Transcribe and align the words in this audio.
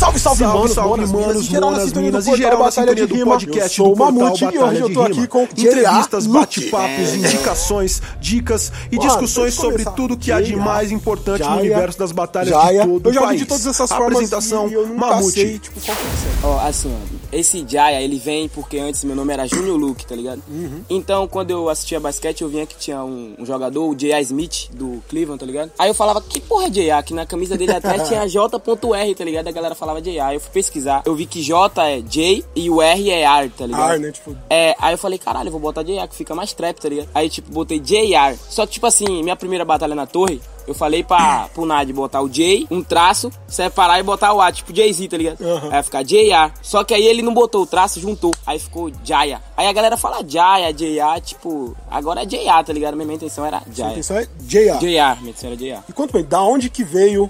Salve, 0.00 0.18
salve, 0.18 0.38
Salve, 0.38 0.56
manos, 0.58 0.72
salve, 0.72 0.90
manos, 0.96 1.12
manos, 1.12 1.26
minas, 1.28 1.44
geral 1.44 1.70
na 1.72 1.76
manas, 1.76 1.92
minas, 1.92 2.24
portal 2.24 2.36
geral 2.38 2.58
na 2.58 2.64
Batalha 2.64 2.94
de 2.94 3.00
sintonia 3.02 3.06
do 3.06 3.14
Rima. 3.18 3.30
podcast 3.36 3.78
Eu 3.78 3.84
sou 3.84 3.94
do 3.94 4.02
o 4.02 4.06
Mamute 4.12 4.44
e 4.44 4.58
hoje 4.58 4.80
eu 4.80 4.88
de 4.88 4.94
tô 4.94 5.02
Rima. 5.02 5.14
aqui 5.14 5.26
com 5.28 5.42
Entrevistas, 5.42 6.26
bate-papos, 6.26 6.96
Luke. 7.12 7.18
indicações, 7.18 8.02
dicas 8.18 8.72
e 8.90 8.96
Mano, 8.96 9.08
discussões 9.08 9.54
eu 9.56 9.62
sobre 9.62 9.84
tudo 9.84 10.16
que 10.16 10.32
há 10.32 10.40
de 10.40 10.56
mais 10.56 10.90
importante 10.90 11.42
no 11.46 11.56
universo 11.58 11.98
das 11.98 12.12
batalhas 12.12 12.48
de 12.48 12.86
todo 12.86 13.10
Eu 13.10 13.12
já 13.12 13.20
o 13.20 13.24
ouvi 13.24 13.34
país. 13.34 13.40
de 13.42 13.46
todas 13.46 13.66
essas 13.66 13.90
formas 13.90 14.12
Apresentação, 14.14 14.68
e 14.70 14.72
eu 14.72 14.86
Mamute. 14.86 15.32
sei, 15.32 15.58
tipo, 15.58 15.78
qual 15.82 15.94
que 15.94 16.02
é 16.02 16.48
o. 16.48 16.50
Ó, 16.50 16.60
assim, 16.60 16.90
ó, 16.90 17.36
esse 17.36 17.62
Jaya, 17.68 18.00
ele 18.00 18.18
vem 18.18 18.48
porque 18.48 18.78
antes 18.78 19.04
meu 19.04 19.14
nome 19.14 19.34
era 19.34 19.46
Junior 19.46 19.76
Luke, 19.76 20.06
tá 20.06 20.16
ligado? 20.16 20.42
Uhum. 20.48 20.80
Então, 20.88 21.28
quando 21.28 21.50
eu 21.50 21.68
assistia 21.68 22.00
basquete, 22.00 22.40
eu 22.40 22.48
vinha 22.48 22.64
que 22.64 22.74
tinha 22.74 23.04
um, 23.04 23.34
um 23.38 23.44
jogador, 23.44 23.86
o 23.86 23.94
J.A. 23.94 24.18
Smith, 24.22 24.70
do 24.72 25.02
Cleveland, 25.10 25.38
tá 25.38 25.44
ligado? 25.44 25.70
Aí 25.78 25.90
eu 25.90 25.94
falava, 25.94 26.22
que 26.22 26.40
porra 26.40 26.68
é 26.68 26.70
J.A.? 26.70 27.02
Que 27.02 27.12
na 27.12 27.26
camisa 27.26 27.58
dele 27.58 27.72
atrás 27.72 28.00
tinha 28.08 28.26
J.R, 28.26 29.14
tá 29.14 29.24
ligado? 29.24 29.46
A 29.46 29.52
galera 29.52 29.74
falava 29.74 29.89
Eu 30.34 30.40
fui 30.40 30.50
pesquisar, 30.52 31.02
eu 31.04 31.14
vi 31.14 31.26
que 31.26 31.42
J 31.42 31.82
é 31.88 32.00
J 32.00 32.44
e 32.54 32.70
o 32.70 32.80
R 32.80 33.10
é 33.10 33.22
R, 33.22 33.48
tá 33.50 33.66
ligado? 33.66 33.92
R, 33.92 33.98
né, 33.98 34.12
tipo- 34.12 34.36
É, 34.48 34.74
aí 34.78 34.94
eu 34.94 34.98
falei, 34.98 35.18
caralho, 35.18 35.48
eu 35.48 35.52
vou 35.52 35.60
botar 35.60 35.82
J.A. 35.82 36.06
que 36.06 36.14
fica 36.16 36.34
mais 36.34 36.52
trap, 36.52 36.78
tá 36.80 36.88
ligado? 36.88 37.08
Aí, 37.14 37.28
tipo, 37.28 37.50
botei 37.52 37.80
J.R. 37.80 38.38
Só 38.48 38.66
que, 38.66 38.72
tipo 38.72 38.86
assim, 38.86 39.22
minha 39.22 39.36
primeira 39.36 39.64
batalha 39.64 39.94
na 39.94 40.06
torre, 40.06 40.40
eu 40.66 40.74
falei 40.74 41.02
pra, 41.02 41.48
pro 41.52 41.66
Nad 41.66 41.90
botar 41.92 42.20
o 42.22 42.28
J, 42.28 42.66
um 42.70 42.82
traço, 42.82 43.30
separar 43.48 43.98
e 43.98 44.02
botar 44.02 44.32
o 44.32 44.40
A, 44.40 44.52
tipo 44.52 44.74
Jay-Z, 44.74 45.08
tá 45.08 45.16
ligado? 45.16 45.40
Aham. 45.42 45.68
Aí 45.72 45.82
ficar 45.82 46.02
J.A. 46.04 46.52
Só 46.62 46.84
que 46.84 46.94
aí 46.94 47.04
ele 47.04 47.22
não 47.22 47.34
botou 47.34 47.62
o 47.62 47.66
traço, 47.66 47.98
juntou. 48.00 48.32
Aí 48.46 48.58
ficou 48.58 48.90
Jaya. 49.04 49.42
Aí 49.56 49.66
a 49.66 49.72
galera 49.72 49.96
fala 49.96 50.22
Jaya, 50.26 50.72
J.A., 50.72 51.20
tipo, 51.20 51.76
agora 51.90 52.22
é 52.22 52.26
J.A., 52.26 52.62
tá 52.62 52.72
ligado? 52.72 52.96
Minha 52.96 53.14
intenção 53.14 53.44
era 53.44 53.60
Jaya. 53.74 53.92
intenção 53.92 54.16
é 54.18 54.28
J.A. 54.40 54.76
J.A., 54.78 55.14
minha 55.16 55.30
intenção 55.30 55.48
era 55.50 55.56
J.A. 55.56 55.82
E 55.88 55.92
conta 55.92 56.12
pra 56.12 56.20
mim, 56.20 56.26
da 56.28 56.42
onde 56.42 56.70
que 56.70 56.84
veio 56.84 57.28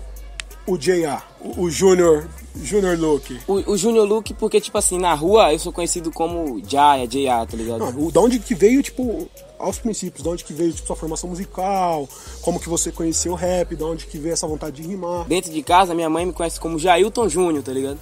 o 0.67 0.77
J.A., 0.77 1.23
o, 1.41 1.63
o 1.63 1.71
Junior, 1.71 2.27
Junior 2.57 2.99
Luke? 2.99 3.39
O, 3.47 3.73
o 3.73 3.77
Junior 3.77 4.07
Luke, 4.07 4.35
porque, 4.35 4.61
tipo 4.61 4.77
assim, 4.77 4.99
na 4.99 5.15
rua 5.15 5.53
eu 5.53 5.59
sou 5.59 5.73
conhecido 5.73 6.11
como 6.11 6.61
Jaya, 6.67 7.07
J.A., 7.07 7.47
tá 7.47 7.57
ligado? 7.57 7.79
Não, 7.93 8.07
o- 8.07 8.11
da 8.13 8.21
onde 8.21 8.39
que 8.39 8.55
veio, 8.55 8.83
tipo, 8.83 9.29
aos 9.59 9.79
princípios, 9.79 10.25
da 10.25 10.31
onde 10.31 10.43
que 10.45 10.53
veio, 10.53 10.73
tipo, 10.73 10.87
sua 10.87 10.97
formação 10.97 11.31
musical, 11.31 12.09
como 12.43 12.59
que 12.59 12.69
você 12.69 12.91
conheceu 12.91 13.33
o 13.33 13.37
rap, 13.37 13.77
da 13.77 13.87
onde 13.87 14.07
que 14.07 14.19
veio 14.19 14.33
essa 14.33 14.47
vontade 14.47 14.83
de 14.83 14.89
rimar. 14.89 15.25
Dentro 15.27 15.51
de 15.53 15.63
casa, 15.63 15.95
minha 15.95 16.11
mãe 16.11 16.27
me 16.27 16.33
conhece 16.33 16.59
como 16.59 16.79
Jailton 16.79 17.29
Júnior, 17.29 17.63
tá 17.63 17.73
ligado? 17.73 17.99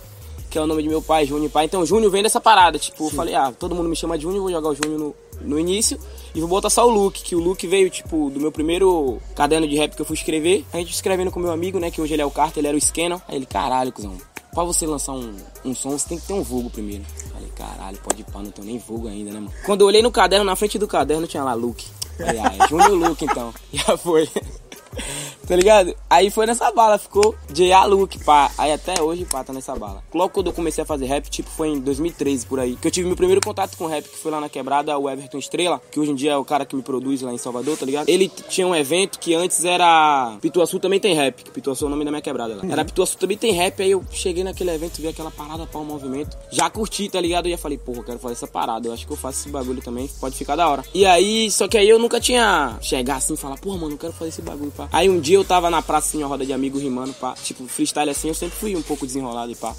Que 0.51 0.57
é 0.57 0.63
o 0.63 0.67
nome 0.67 0.83
de 0.83 0.89
meu 0.89 1.03
pai, 1.03 1.27
Júnior 1.27 1.51
pai. 1.51 1.67
Então, 1.67 1.85
Júnior 1.85 2.11
vem 2.11 2.23
dessa 2.23 2.41
parada. 2.41 2.79
Tipo, 2.79 3.05
eu 3.05 3.11
falei, 3.11 3.35
ah, 3.35 3.53
todo 3.53 3.75
mundo 3.75 3.87
me 3.91 3.95
chama 3.95 4.17
de 4.17 4.23
Júnior, 4.23 4.41
vou 4.45 4.51
jogar 4.51 4.71
o 4.71 4.75
Júnior 4.75 4.99
no, 4.99 5.15
no 5.43 5.59
início. 5.61 5.99
E 6.35 6.41
vou 6.41 6.49
botar 6.49 6.71
só 6.71 6.87
o 6.87 6.91
Luke, 6.91 7.23
que 7.23 7.37
o 7.37 7.39
Luke 7.39 7.67
veio, 7.67 7.91
tipo, 7.91 8.31
do 8.31 8.41
meu 8.41 8.51
primeiro 8.51 9.19
caderno 9.37 9.69
de 9.69 9.77
rap 9.77 9.95
que 9.95 10.01
eu 10.01 10.07
fui 10.07 10.17
escrever. 10.17 10.65
A 10.73 10.79
gente 10.79 10.95
escrevendo 10.95 11.31
com 11.31 11.39
meu 11.39 11.53
amigo, 11.53 11.79
né, 11.79 11.91
que 11.91 12.01
hoje 12.01 12.15
ele 12.15 12.23
é 12.23 12.25
o 12.25 12.31
Carter, 12.31 12.61
ele 12.63 12.69
era 12.69 12.77
o 12.79 12.81
Scanner. 12.81 13.21
Aí 13.29 13.37
ele, 13.37 13.45
caralho, 13.45 13.93
cuzão, 13.93 14.17
pra 14.53 14.65
você 14.65 14.87
lançar 14.87 15.13
um, 15.13 15.35
um 15.65 15.75
som, 15.75 15.91
você 15.91 16.09
tem 16.09 16.19
que 16.19 16.27
ter 16.27 16.33
um 16.33 16.43
vulgo 16.43 16.71
primeiro. 16.71 17.05
Falei, 17.33 17.49
caralho, 17.57 17.99
pode 17.99 18.23
ir 18.23 18.25
pá, 18.25 18.41
não 18.43 18.51
tenho 18.51 18.67
nem 18.67 18.79
vulgo 18.79 19.09
ainda, 19.09 19.31
né, 19.33 19.41
mano? 19.41 19.53
Quando 19.65 19.83
eu 19.83 19.87
olhei 19.87 20.03
no 20.03 20.11
caderno, 20.11 20.45
na 20.45 20.57
frente 20.57 20.79
do 20.79 20.87
caderno 20.87 21.27
tinha 21.27 21.45
lá 21.45 21.55
Luke. 21.55 21.87
Falei, 22.17 22.41
ah, 22.41 22.55
é 22.59 22.69
Júnior 22.69 22.93
Luke, 22.93 23.25
então. 23.25 23.55
Já 23.73 23.97
foi. 23.97 24.29
Tá 25.49 25.57
ligado? 25.57 25.97
Aí 26.11 26.31
foi 26.31 26.45
nessa 26.45 26.71
bala, 26.71 26.99
ficou 26.99 27.35
J.A. 27.51 27.87
Luke, 27.87 28.23
pá. 28.23 28.51
Aí 28.59 28.71
até 28.71 29.01
hoje, 29.01 29.25
pá, 29.25 29.43
tá 29.43 29.51
nessa 29.51 29.75
bala. 29.75 30.03
Logo 30.13 30.29
quando 30.29 30.49
eu 30.49 30.53
comecei 30.53 30.83
a 30.83 30.87
fazer 30.87 31.07
rap, 31.07 31.27
tipo, 31.31 31.49
foi 31.49 31.69
em 31.69 31.81
2013, 31.81 32.45
por 32.45 32.61
aí. 32.61 32.77
Que 32.77 32.87
eu 32.87 32.91
tive 32.91 33.07
meu 33.07 33.17
primeiro 33.17 33.41
contato 33.41 33.75
com 33.79 33.87
rap, 33.87 34.07
que 34.07 34.19
foi 34.19 34.31
lá 34.31 34.43
na 34.43 34.51
quebrada, 34.51 34.97
o 34.99 35.09
Everton 35.09 35.39
Estrela, 35.39 35.81
que 35.91 35.99
hoje 35.99 36.11
em 36.11 36.15
dia 36.15 36.33
é 36.33 36.37
o 36.37 36.45
cara 36.45 36.67
que 36.67 36.77
me 36.77 36.83
produz 36.83 37.23
lá 37.23 37.33
em 37.33 37.39
Salvador, 37.39 37.79
tá 37.79 37.87
ligado? 37.87 38.11
Ele 38.11 38.29
tinha 38.29 38.67
um 38.67 38.75
evento 38.75 39.19
que 39.19 39.35
antes 39.35 39.65
era. 39.65 40.37
Pituaçu 40.43 40.79
também 40.79 41.01
tem 41.01 41.15
rap, 41.15 41.43
que 41.43 41.51
Pituaçu 41.51 41.85
é 41.85 41.87
o 41.87 41.91
nome 41.91 42.05
da 42.05 42.11
minha 42.11 42.21
quebrada 42.21 42.55
lá. 42.55 42.63
Era 42.71 42.85
Pituaçu 42.85 43.17
também 43.17 43.39
tem 43.39 43.53
rap, 43.53 43.83
aí 43.83 43.91
eu 43.91 44.05
cheguei 44.11 44.45
naquele 44.45 44.71
evento, 44.71 45.01
vi 45.01 45.09
aquela 45.09 45.31
parada 45.31 45.67
para 45.67 45.81
o 45.81 45.85
movimento. 45.85 46.37
Já 46.51 46.69
curti, 46.69 47.09
tá 47.09 47.23
ligado? 47.23 47.49
E 47.49 47.53
já 47.53 47.59
falei, 47.59 47.79
porra, 47.79 48.01
eu 48.01 48.05
quero 48.05 48.19
fazer 48.19 48.35
essa 48.35 48.47
parada. 48.47 48.87
Eu 48.87 48.93
acho 48.93 49.07
que 49.07 49.13
eu 49.15 49.17
faço 49.17 49.41
esse 49.41 49.49
bagulho 49.49 49.81
também, 49.81 50.11
pode 50.21 50.37
ficar 50.37 50.57
da 50.57 50.69
hora. 50.69 50.85
E 50.93 51.07
aí, 51.07 51.51
só 51.51 51.67
que 51.67 51.79
aí 51.79 51.89
eu 51.89 51.99
nunca 51.99 52.21
tinha 52.21 52.77
chegar 52.83 53.17
assim 53.17 53.33
e 53.33 53.37
falar, 53.39 53.57
porra, 53.57 53.79
mano, 53.79 53.95
eu 53.95 53.99
quero 53.99 54.13
fazer 54.13 54.29
esse 54.29 54.43
bagulho, 54.43 54.71
pá. 54.77 54.89
Aí 54.93 55.09
um 55.09 55.19
dia 55.19 55.38
eu 55.39 55.45
tava 55.45 55.71
na 55.71 55.81
praça, 55.81 56.09
assim, 56.09 56.19
uma 56.19 56.29
roda 56.29 56.45
de 56.45 56.53
amigos 56.53 56.83
rimando, 56.83 57.15
pá. 57.15 57.35
Tipo, 57.35 57.67
freestyle 57.67 58.11
assim, 58.11 58.29
eu 58.29 58.35
sempre 58.35 58.59
fui 58.59 58.77
um 58.77 58.83
pouco 58.83 59.07
desenrolado 59.07 59.51
e 59.51 59.55
pá. 59.55 59.75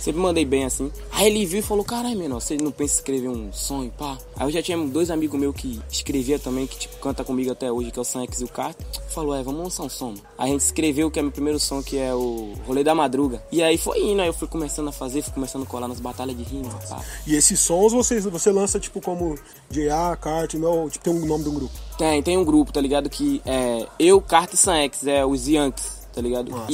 Sempre 0.00 0.20
mandei 0.22 0.46
bem 0.46 0.64
assim. 0.64 0.90
Aí 1.12 1.26
ele 1.26 1.44
viu 1.44 1.60
e 1.60 1.62
falou: 1.62 1.84
Caralho, 1.84 2.18
menor, 2.18 2.40
você 2.40 2.56
não 2.56 2.72
pensa 2.72 2.94
em 2.94 2.96
escrever 2.96 3.28
um 3.28 3.52
som 3.52 3.84
e 3.84 3.90
pá? 3.90 4.16
Aí 4.34 4.46
eu 4.46 4.50
já 4.50 4.62
tinha 4.62 4.78
dois 4.78 5.10
amigos 5.10 5.38
meus 5.38 5.54
que 5.54 5.78
escrevia 5.90 6.38
também, 6.38 6.66
que 6.66 6.78
tipo, 6.78 6.96
canta 6.96 7.22
comigo 7.22 7.52
até 7.52 7.70
hoje, 7.70 7.90
que 7.90 7.98
é 7.98 8.02
o 8.02 8.04
Sanx 8.04 8.40
e 8.40 8.44
o 8.44 8.48
Carter. 8.48 8.86
Falou: 9.10 9.34
É, 9.34 9.42
vamos 9.42 9.62
lançar 9.62 9.82
um 9.82 9.90
som. 9.90 10.14
Aí 10.38 10.48
a 10.48 10.52
gente 10.52 10.62
escreveu, 10.62 11.10
que 11.10 11.18
é 11.18 11.22
meu 11.22 11.30
primeiro 11.30 11.60
som, 11.60 11.82
que 11.82 11.98
é 11.98 12.14
o 12.14 12.54
Rolê 12.66 12.82
da 12.82 12.94
Madruga. 12.94 13.42
E 13.52 13.62
aí 13.62 13.76
foi 13.76 14.00
indo, 14.00 14.22
aí 14.22 14.28
eu 14.28 14.32
fui 14.32 14.48
começando 14.48 14.88
a 14.88 14.92
fazer, 14.92 15.20
fui 15.20 15.34
começando 15.34 15.64
a 15.64 15.66
colar 15.66 15.86
nas 15.86 16.00
batalhas 16.00 16.34
de 16.34 16.44
rima, 16.44 16.70
pá. 16.88 17.04
E 17.26 17.34
esses 17.34 17.60
sons 17.60 17.92
você, 17.92 18.20
você 18.20 18.50
lança, 18.50 18.80
tipo, 18.80 19.02
como 19.02 19.38
J.A., 19.70 20.16
Kart, 20.16 20.54
não, 20.54 20.88
tipo, 20.88 21.04
tem 21.04 21.12
um 21.12 21.26
nome 21.26 21.44
de 21.44 21.50
um 21.50 21.54
grupo. 21.54 21.74
Tem, 21.98 22.22
tem 22.22 22.38
um 22.38 22.44
grupo, 22.44 22.72
tá 22.72 22.80
ligado? 22.80 23.10
Que 23.10 23.42
é 23.44 23.86
eu, 23.98 24.18
Carter 24.22 24.54
e 24.54 24.56
Sanx, 24.56 25.06
é 25.06 25.26
os 25.26 25.46
Yankees. 25.46 25.99
Tá 26.20 26.22
ligado? 26.22 26.50
Nossa. 26.50 26.70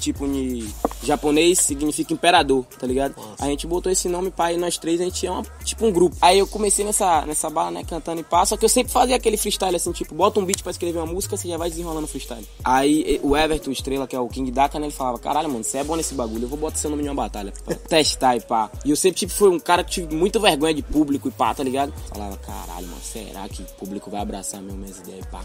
Tipo, 0.00 0.26
em 0.26 0.68
japonês, 1.04 1.60
significa 1.60 2.12
imperador, 2.12 2.64
tá 2.78 2.84
ligado? 2.84 3.14
A 3.38 3.46
gente 3.46 3.64
botou 3.66 3.90
esse 3.90 4.08
nome, 4.08 4.30
pá, 4.30 4.52
e 4.52 4.56
nós 4.56 4.76
três 4.76 5.00
a 5.00 5.04
gente 5.04 5.24
é 5.24 5.30
uma, 5.30 5.44
tipo 5.64 5.86
um 5.86 5.92
grupo. 5.92 6.16
Aí 6.20 6.40
eu 6.40 6.46
comecei 6.48 6.84
nessa, 6.84 7.24
nessa 7.24 7.48
bala, 7.48 7.70
né, 7.70 7.84
cantando 7.84 8.20
e 8.20 8.24
pá, 8.24 8.44
só 8.44 8.56
que 8.56 8.64
eu 8.64 8.68
sempre 8.68 8.92
fazia 8.92 9.14
aquele 9.14 9.36
freestyle 9.36 9.76
assim, 9.76 9.92
tipo, 9.92 10.14
bota 10.14 10.40
um 10.40 10.44
beat 10.44 10.62
pra 10.62 10.72
escrever 10.72 10.98
uma 10.98 11.06
música, 11.06 11.36
você 11.36 11.48
já 11.48 11.56
vai 11.56 11.70
desenrolando 11.70 12.06
o 12.06 12.08
freestyle. 12.08 12.44
Aí 12.64 13.20
o 13.22 13.36
Everton 13.36 13.70
Estrela, 13.70 14.08
que 14.08 14.16
é 14.16 14.20
o 14.20 14.26
King 14.28 14.50
Daka, 14.50 14.80
né, 14.80 14.86
ele 14.86 14.94
falava, 14.94 15.18
caralho, 15.20 15.48
mano, 15.48 15.62
você 15.62 15.78
é 15.78 15.84
bom 15.84 15.94
nesse 15.94 16.14
bagulho, 16.14 16.44
eu 16.44 16.48
vou 16.48 16.58
botar 16.58 16.76
seu 16.76 16.90
nome 16.90 17.04
em 17.04 17.08
uma 17.08 17.14
batalha 17.14 17.52
pra 17.64 17.76
testar 17.88 18.36
e 18.36 18.40
pá. 18.40 18.68
E 18.84 18.90
eu 18.90 18.96
sempre, 18.96 19.20
tipo, 19.20 19.32
fui 19.32 19.48
um 19.48 19.60
cara 19.60 19.84
que 19.84 19.92
tive 19.92 20.14
muita 20.16 20.40
vergonha 20.40 20.74
de 20.74 20.82
público 20.82 21.28
e 21.28 21.30
pá, 21.30 21.54
tá 21.54 21.62
ligado? 21.62 21.92
Falava, 22.08 22.36
caralho, 22.38 22.88
mano, 22.88 23.00
será 23.02 23.48
que 23.48 23.62
o 23.62 23.66
público 23.78 24.10
vai 24.10 24.20
abraçar 24.20 24.60
mesmo 24.60 24.78
minhas 24.78 24.98
ideias 24.98 25.24
e 25.24 25.28
pá? 25.28 25.42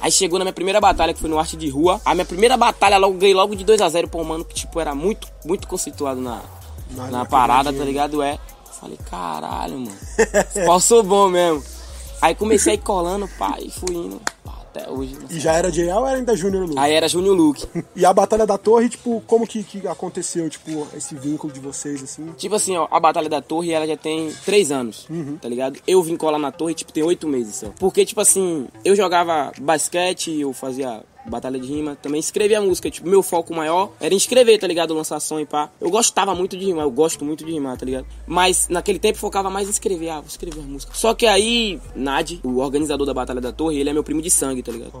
Aí 0.00 0.10
chegou 0.12 0.38
na 0.38 0.44
minha 0.44 0.52
primeira 0.52 0.80
batalha, 0.80 1.12
que 1.12 1.20
foi 1.20 1.28
no 1.28 1.38
Arte 1.38 1.56
de 1.56 1.68
Rua. 1.68 2.00
A 2.04 2.14
minha 2.14 2.24
primeira 2.24 2.56
batalha 2.56 2.98
logo 2.98 3.18
ganhei 3.18 3.34
logo 3.34 3.54
de 3.56 3.64
2 3.64 3.80
a 3.80 3.88
0 3.88 4.08
pra 4.08 4.20
um 4.20 4.24
mano 4.24 4.44
que, 4.44 4.54
tipo, 4.54 4.78
era 4.80 4.94
muito, 4.94 5.26
muito 5.44 5.66
conceituado 5.66 6.20
na, 6.20 6.40
Na- 7.10 7.24
parada, 7.24 7.72
tá 7.72 7.84
ligado? 7.84 8.22
É. 8.22 8.38
Falei, 8.80 8.96
caralho, 9.10 9.78
mano. 9.80 9.96
Pau 10.66 10.80
sou 10.80 11.02
bom 11.02 11.28
mesmo. 11.28 11.62
Aí 12.22 12.34
comecei 12.34 12.72
a 12.72 12.74
ir 12.74 12.78
colando, 12.78 13.28
pá, 13.38 13.56
e 13.58 13.70
fui 13.70 13.94
indo. 13.94 14.20
Pá, 14.44 14.52
até 14.78 14.90
hoje. 14.90 15.16
E 15.30 15.40
já 15.40 15.54
era 15.54 15.70
J.A. 15.70 15.98
ou 15.98 16.06
era 16.06 16.16
ainda 16.16 16.36
Junior 16.36 16.64
Luke? 16.64 16.78
Aí 16.78 16.92
era 16.92 17.08
Júnior 17.08 17.36
Luke. 17.36 17.66
E 17.96 18.04
a 18.04 18.12
Batalha 18.12 18.46
da 18.46 18.56
Torre, 18.56 18.88
tipo, 18.88 19.22
como 19.26 19.46
que, 19.46 19.62
que 19.64 19.86
aconteceu, 19.86 20.48
tipo, 20.48 20.86
esse 20.96 21.14
vínculo 21.14 21.52
de 21.52 21.60
vocês, 21.60 22.02
assim? 22.02 22.26
Tipo 22.36 22.54
assim, 22.54 22.76
ó, 22.76 22.86
a 22.90 23.00
Batalha 23.00 23.28
da 23.28 23.40
Torre, 23.40 23.72
ela 23.72 23.86
já 23.86 23.96
tem 23.96 24.32
três 24.44 24.70
anos, 24.70 25.08
tá 25.40 25.48
ligado? 25.48 25.78
Eu 25.86 26.02
vim 26.02 26.16
colar 26.16 26.38
na 26.38 26.52
torre, 26.52 26.74
tipo, 26.74 26.92
tem 26.92 27.02
oito 27.02 27.26
meses 27.26 27.56
só. 27.56 27.68
Porque, 27.78 28.04
tipo 28.04 28.20
assim, 28.20 28.68
eu 28.84 28.94
jogava 28.94 29.52
basquete, 29.58 30.38
eu 30.38 30.52
fazia 30.52 31.02
batalha 31.26 31.58
de 31.58 31.66
rima, 31.66 31.96
também 31.96 32.18
escrevia 32.20 32.60
música. 32.60 32.90
Tipo, 32.90 33.08
meu 33.08 33.22
foco 33.22 33.54
maior 33.54 33.92
era 34.00 34.12
em 34.14 34.16
escrever, 34.16 34.58
tá 34.58 34.66
ligado? 34.66 34.94
Lançar 34.94 35.20
som 35.20 35.38
e 35.40 35.46
pá. 35.46 35.70
Eu 35.80 35.90
gostava 35.90 36.34
muito 36.34 36.56
de 36.56 36.64
rimar, 36.64 36.84
eu 36.84 36.90
gosto 36.90 37.24
muito 37.24 37.44
de 37.44 37.52
rimar, 37.52 37.76
tá 37.76 37.84
ligado? 37.84 38.06
Mas 38.26 38.68
naquele 38.68 38.98
tempo 38.98 39.16
eu 39.16 39.20
focava 39.20 39.50
mais 39.50 39.66
em 39.68 39.70
escrever, 39.70 40.08
ah, 40.10 40.20
vou 40.20 40.28
escrever 40.28 40.58
uma 40.60 40.68
música. 40.68 40.92
Só 40.94 41.14
que 41.14 41.26
aí, 41.26 41.80
Nad, 41.94 42.32
o 42.42 42.58
organizador 42.58 43.06
da 43.06 43.14
Batalha 43.14 43.40
da 43.40 43.52
Torre, 43.52 43.78
ele 43.78 43.90
é 43.90 43.92
meu 43.92 44.02
primo 44.04 44.22
de 44.22 44.30
sangue, 44.30 44.62
tá 44.62 44.72
ligado? 44.72 44.92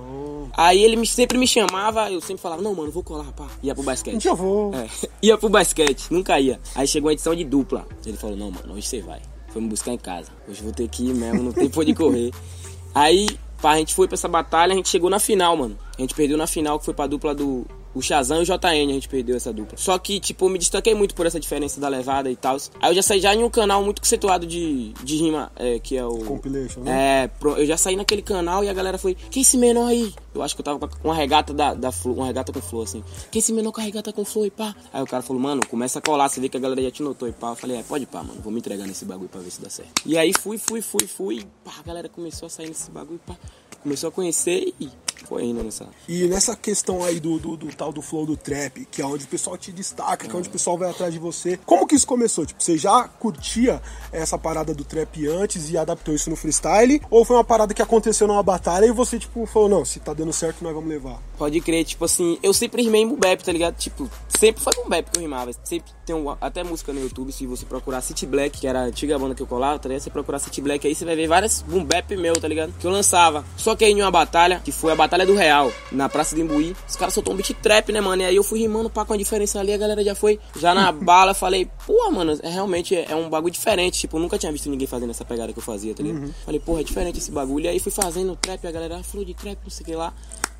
Aí 0.56 0.82
ele 0.82 0.96
me- 0.96 1.06
sempre 1.06 1.36
me 1.38 1.46
chamava, 1.46 2.10
eu 2.10 2.20
sempre 2.20 2.42
falava, 2.42 2.62
não, 2.62 2.74
mano, 2.74 2.90
vou 2.90 3.02
colar, 3.02 3.32
pá. 3.32 3.46
Ia 3.62 3.74
pro 3.74 3.82
basquete. 3.84 4.22
Já 4.22 4.34
vou. 4.34 4.74
É, 4.74 4.86
ia 5.22 5.36
pro 5.38 5.48
basquete, 5.48 6.06
nunca 6.10 6.38
ia. 6.40 6.60
Aí 6.74 6.86
chegou 6.86 7.08
a 7.10 7.12
edição 7.12 7.34
de 7.34 7.44
dupla. 7.44 7.86
Ele 8.04 8.16
falou, 8.16 8.36
não, 8.36 8.50
mano, 8.50 8.74
hoje 8.74 8.86
você 8.86 9.00
vai. 9.00 9.20
Foi 9.48 9.62
me 9.62 9.68
buscar 9.68 9.92
em 9.92 9.98
casa. 9.98 10.30
Hoje 10.48 10.60
eu 10.60 10.64
vou 10.64 10.72
ter 10.72 10.88
que 10.88 11.04
ir 11.08 11.14
mesmo, 11.14 11.42
não 11.42 11.52
tem 11.52 11.68
por 11.68 11.82
onde 11.82 11.94
correr. 11.94 12.30
Aí, 12.94 13.28
a 13.62 13.76
gente 13.76 13.94
foi 13.94 14.06
pra 14.06 14.14
essa 14.14 14.28
batalha, 14.28 14.72
a 14.72 14.76
gente 14.76 14.88
chegou 14.88 15.10
na 15.10 15.18
final, 15.18 15.56
mano. 15.56 15.78
A 15.96 16.00
gente 16.00 16.14
perdeu 16.14 16.36
na 16.36 16.46
final, 16.46 16.78
que 16.78 16.84
foi 16.84 16.94
pra 16.94 17.06
dupla 17.06 17.34
do 17.34 17.66
o 17.94 18.02
Shazam 18.02 18.38
e 18.38 18.42
o 18.42 18.44
JN, 18.44 18.90
a 18.90 18.92
gente 18.92 19.08
perdeu 19.08 19.36
essa 19.36 19.52
dupla. 19.52 19.76
Só 19.76 19.98
que, 19.98 20.20
tipo, 20.20 20.44
eu 20.44 20.48
me 20.50 20.58
destaquei 20.58 20.94
muito 20.94 21.14
por 21.14 21.26
essa 21.26 21.40
diferença 21.40 21.80
da 21.80 21.88
levada 21.88 22.30
e 22.30 22.36
tal. 22.36 22.56
Aí 22.80 22.90
eu 22.90 22.94
já 22.94 23.02
saí 23.02 23.20
já 23.20 23.34
em 23.34 23.42
um 23.42 23.50
canal 23.50 23.82
muito 23.82 24.00
conceituado 24.00 24.46
de, 24.46 24.92
de 25.02 25.16
rima, 25.16 25.50
é, 25.56 25.78
que 25.78 25.96
é 25.96 26.04
o... 26.04 26.18
Compilation, 26.18 26.80
né? 26.80 27.24
É, 27.24 27.30
eu 27.56 27.66
já 27.66 27.76
saí 27.76 27.96
naquele 27.96 28.22
canal 28.22 28.62
e 28.62 28.68
a 28.68 28.72
galera 28.72 28.98
foi, 28.98 29.16
quem 29.30 29.40
é 29.40 29.42
esse 29.42 29.56
menor 29.56 29.88
aí? 29.88 30.12
Eu 30.34 30.42
acho 30.42 30.54
que 30.54 30.60
eu 30.60 30.64
tava 30.64 30.88
com 30.88 31.08
uma 31.08 31.14
regata 31.14 31.52
da, 31.52 31.74
da 31.74 31.90
Flo, 31.90 32.14
uma 32.14 32.26
regata 32.26 32.52
com 32.52 32.60
flor, 32.60 32.84
assim. 32.84 33.02
Quem 33.30 33.40
é 33.40 33.42
esse 33.42 33.52
menor 33.52 33.72
com 33.72 33.80
a 33.80 33.84
regata 33.84 34.12
com 34.12 34.24
flor 34.24 34.46
e 34.46 34.50
pá? 34.50 34.74
Aí 34.92 35.02
o 35.02 35.06
cara 35.06 35.22
falou, 35.22 35.42
mano, 35.42 35.66
começa 35.66 35.98
a 35.98 36.02
colar, 36.02 36.28
você 36.28 36.40
vê 36.40 36.48
que 36.48 36.56
a 36.56 36.60
galera 36.60 36.82
já 36.82 36.90
te 36.90 37.02
notou 37.02 37.28
e 37.28 37.32
pá. 37.32 37.50
Eu 37.50 37.56
falei, 37.56 37.78
é, 37.78 37.82
pode 37.82 38.06
pá, 38.06 38.22
mano, 38.22 38.40
vou 38.40 38.52
me 38.52 38.58
entregar 38.58 38.86
nesse 38.86 39.04
bagulho 39.04 39.28
pra 39.28 39.40
ver 39.40 39.50
se 39.50 39.60
dá 39.60 39.70
certo. 39.70 40.02
E 40.04 40.16
aí 40.18 40.32
fui, 40.32 40.58
fui, 40.58 40.82
fui, 40.82 41.06
fui, 41.06 41.46
pá, 41.64 41.72
a 41.78 41.82
galera 41.82 42.08
começou 42.08 42.46
a 42.46 42.50
sair 42.50 42.68
nesse 42.68 42.90
bagulho, 42.90 43.20
pá. 43.26 43.36
Começou 43.82 44.08
a 44.08 44.12
conhecer 44.12 44.74
e 44.80 44.90
foi 45.26 45.44
indo 45.44 45.62
nessa. 45.62 45.86
E 46.08 46.26
nessa 46.26 46.56
questão 46.56 47.04
aí 47.04 47.20
do, 47.20 47.38
do, 47.38 47.56
do 47.56 47.68
tal 47.68 47.92
do 47.92 48.02
flow 48.02 48.26
do 48.26 48.36
trap, 48.36 48.84
que 48.90 49.00
é 49.00 49.06
onde 49.06 49.24
o 49.24 49.28
pessoal 49.28 49.56
te 49.56 49.70
destaca, 49.70 50.26
que 50.26 50.34
é 50.34 50.38
onde 50.38 50.48
o 50.48 50.52
pessoal 50.52 50.76
vai 50.76 50.90
atrás 50.90 51.12
de 51.12 51.18
você. 51.18 51.58
Como 51.64 51.86
que 51.86 51.94
isso 51.94 52.06
começou? 52.06 52.44
Tipo, 52.44 52.62
você 52.62 52.76
já 52.76 53.06
curtia 53.06 53.80
essa 54.10 54.38
parada 54.38 54.74
do 54.74 54.84
trap 54.84 55.26
antes 55.28 55.70
e 55.70 55.76
adaptou 55.76 56.14
isso 56.14 56.28
no 56.28 56.36
freestyle? 56.36 57.00
Ou 57.10 57.24
foi 57.24 57.36
uma 57.36 57.44
parada 57.44 57.72
que 57.72 57.82
aconteceu 57.82 58.26
numa 58.26 58.42
batalha 58.42 58.86
e 58.86 58.92
você, 58.92 59.18
tipo, 59.18 59.46
falou, 59.46 59.68
não, 59.68 59.84
se 59.84 60.00
tá 60.00 60.12
dando 60.18 60.32
certo, 60.32 60.62
nós 60.62 60.74
vamos 60.74 60.88
levar? 60.88 61.22
Pode 61.38 61.60
crer, 61.60 61.84
tipo 61.84 62.04
assim, 62.04 62.38
eu 62.42 62.52
sempre 62.52 62.82
rimei 62.82 63.02
em 63.02 63.14
bap, 63.14 63.42
tá 63.42 63.52
ligado? 63.52 63.76
Tipo, 63.76 64.10
sempre 64.28 64.62
foi 64.62 64.72
bap 64.88 65.10
que 65.10 65.18
eu 65.18 65.22
rimava. 65.22 65.52
Sempre 65.62 65.92
tem 66.04 66.16
um, 66.16 66.30
até 66.40 66.64
música 66.64 66.92
no 66.92 67.00
YouTube, 67.00 67.30
se 67.30 67.46
você 67.46 67.64
procurar 67.64 68.00
City 68.00 68.26
Black, 68.26 68.60
que 68.60 68.66
era 68.66 68.80
a 68.80 68.82
antiga 68.84 69.18
banda 69.18 69.34
que 69.34 69.42
eu 69.42 69.46
colava, 69.46 69.78
tá 69.78 69.88
ligado? 69.88 70.02
Você 70.02 70.10
procurar 70.10 70.38
City 70.38 70.60
Black 70.60 70.86
aí, 70.86 70.94
você 70.94 71.04
vai 71.04 71.14
ver 71.14 71.28
várias 71.28 71.62
boom 71.62 71.84
bap 71.84 72.16
meu, 72.16 72.34
tá 72.34 72.48
ligado? 72.48 72.72
Que 72.78 72.86
eu 72.86 72.90
lançava. 72.90 73.44
Só 73.56 73.76
que 73.76 73.84
aí 73.84 73.92
em 73.92 74.02
uma 74.02 74.10
batalha, 74.10 74.60
que 74.64 74.72
foi 74.72 74.92
a 74.92 74.96
Batalha 74.96 75.24
do 75.24 75.34
Real, 75.34 75.70
na 75.92 76.08
Praça 76.08 76.34
de 76.34 76.40
Imbuí, 76.40 76.74
os 76.88 76.96
caras 76.96 77.14
soltou 77.14 77.34
um 77.34 77.36
beat 77.36 77.54
trap, 77.62 77.92
né, 77.92 78.00
mano? 78.00 78.22
E 78.22 78.24
aí 78.24 78.36
eu 78.36 78.42
fui 78.42 78.58
rimando 78.58 78.90
pá 78.90 79.04
com 79.04 79.12
a 79.12 79.16
diferença 79.16 79.60
ali, 79.60 79.72
a 79.72 79.76
galera 79.76 80.02
já 80.02 80.14
foi, 80.14 80.40
já 80.56 80.74
na 80.74 80.90
bala, 80.92 81.34
falei, 81.34 81.70
pô, 81.86 82.10
mano, 82.10 82.38
é 82.42 82.48
realmente 82.48 82.96
é 82.96 83.14
um 83.14 83.28
bagulho 83.28 83.52
diferente. 83.52 84.00
Tipo, 84.00 84.16
eu 84.16 84.20
nunca 84.20 84.38
tinha 84.38 84.50
visto 84.50 84.68
ninguém 84.68 84.86
fazendo 84.86 85.10
essa 85.10 85.24
pegada 85.24 85.52
que 85.52 85.58
eu 85.58 85.62
fazia, 85.62 85.94
tá 85.94 86.02
ligado? 86.02 86.34
Falei, 86.44 86.60
porra, 86.60 86.80
é 86.80 86.84
diferente 86.84 87.18
esse 87.18 87.30
bagulho. 87.30 87.66
E 87.66 87.68
aí 87.68 87.78
fui 87.78 87.92
fazendo 87.92 88.34
trap, 88.36 88.66
a 88.66 88.70
galera 88.70 89.02
falou 89.02 89.24
de 89.24 89.34
trap, 89.34 89.58
não 89.62 89.70
sei 89.70 89.82
o 89.82 89.86
que 89.86 89.94
lá. 89.94 90.07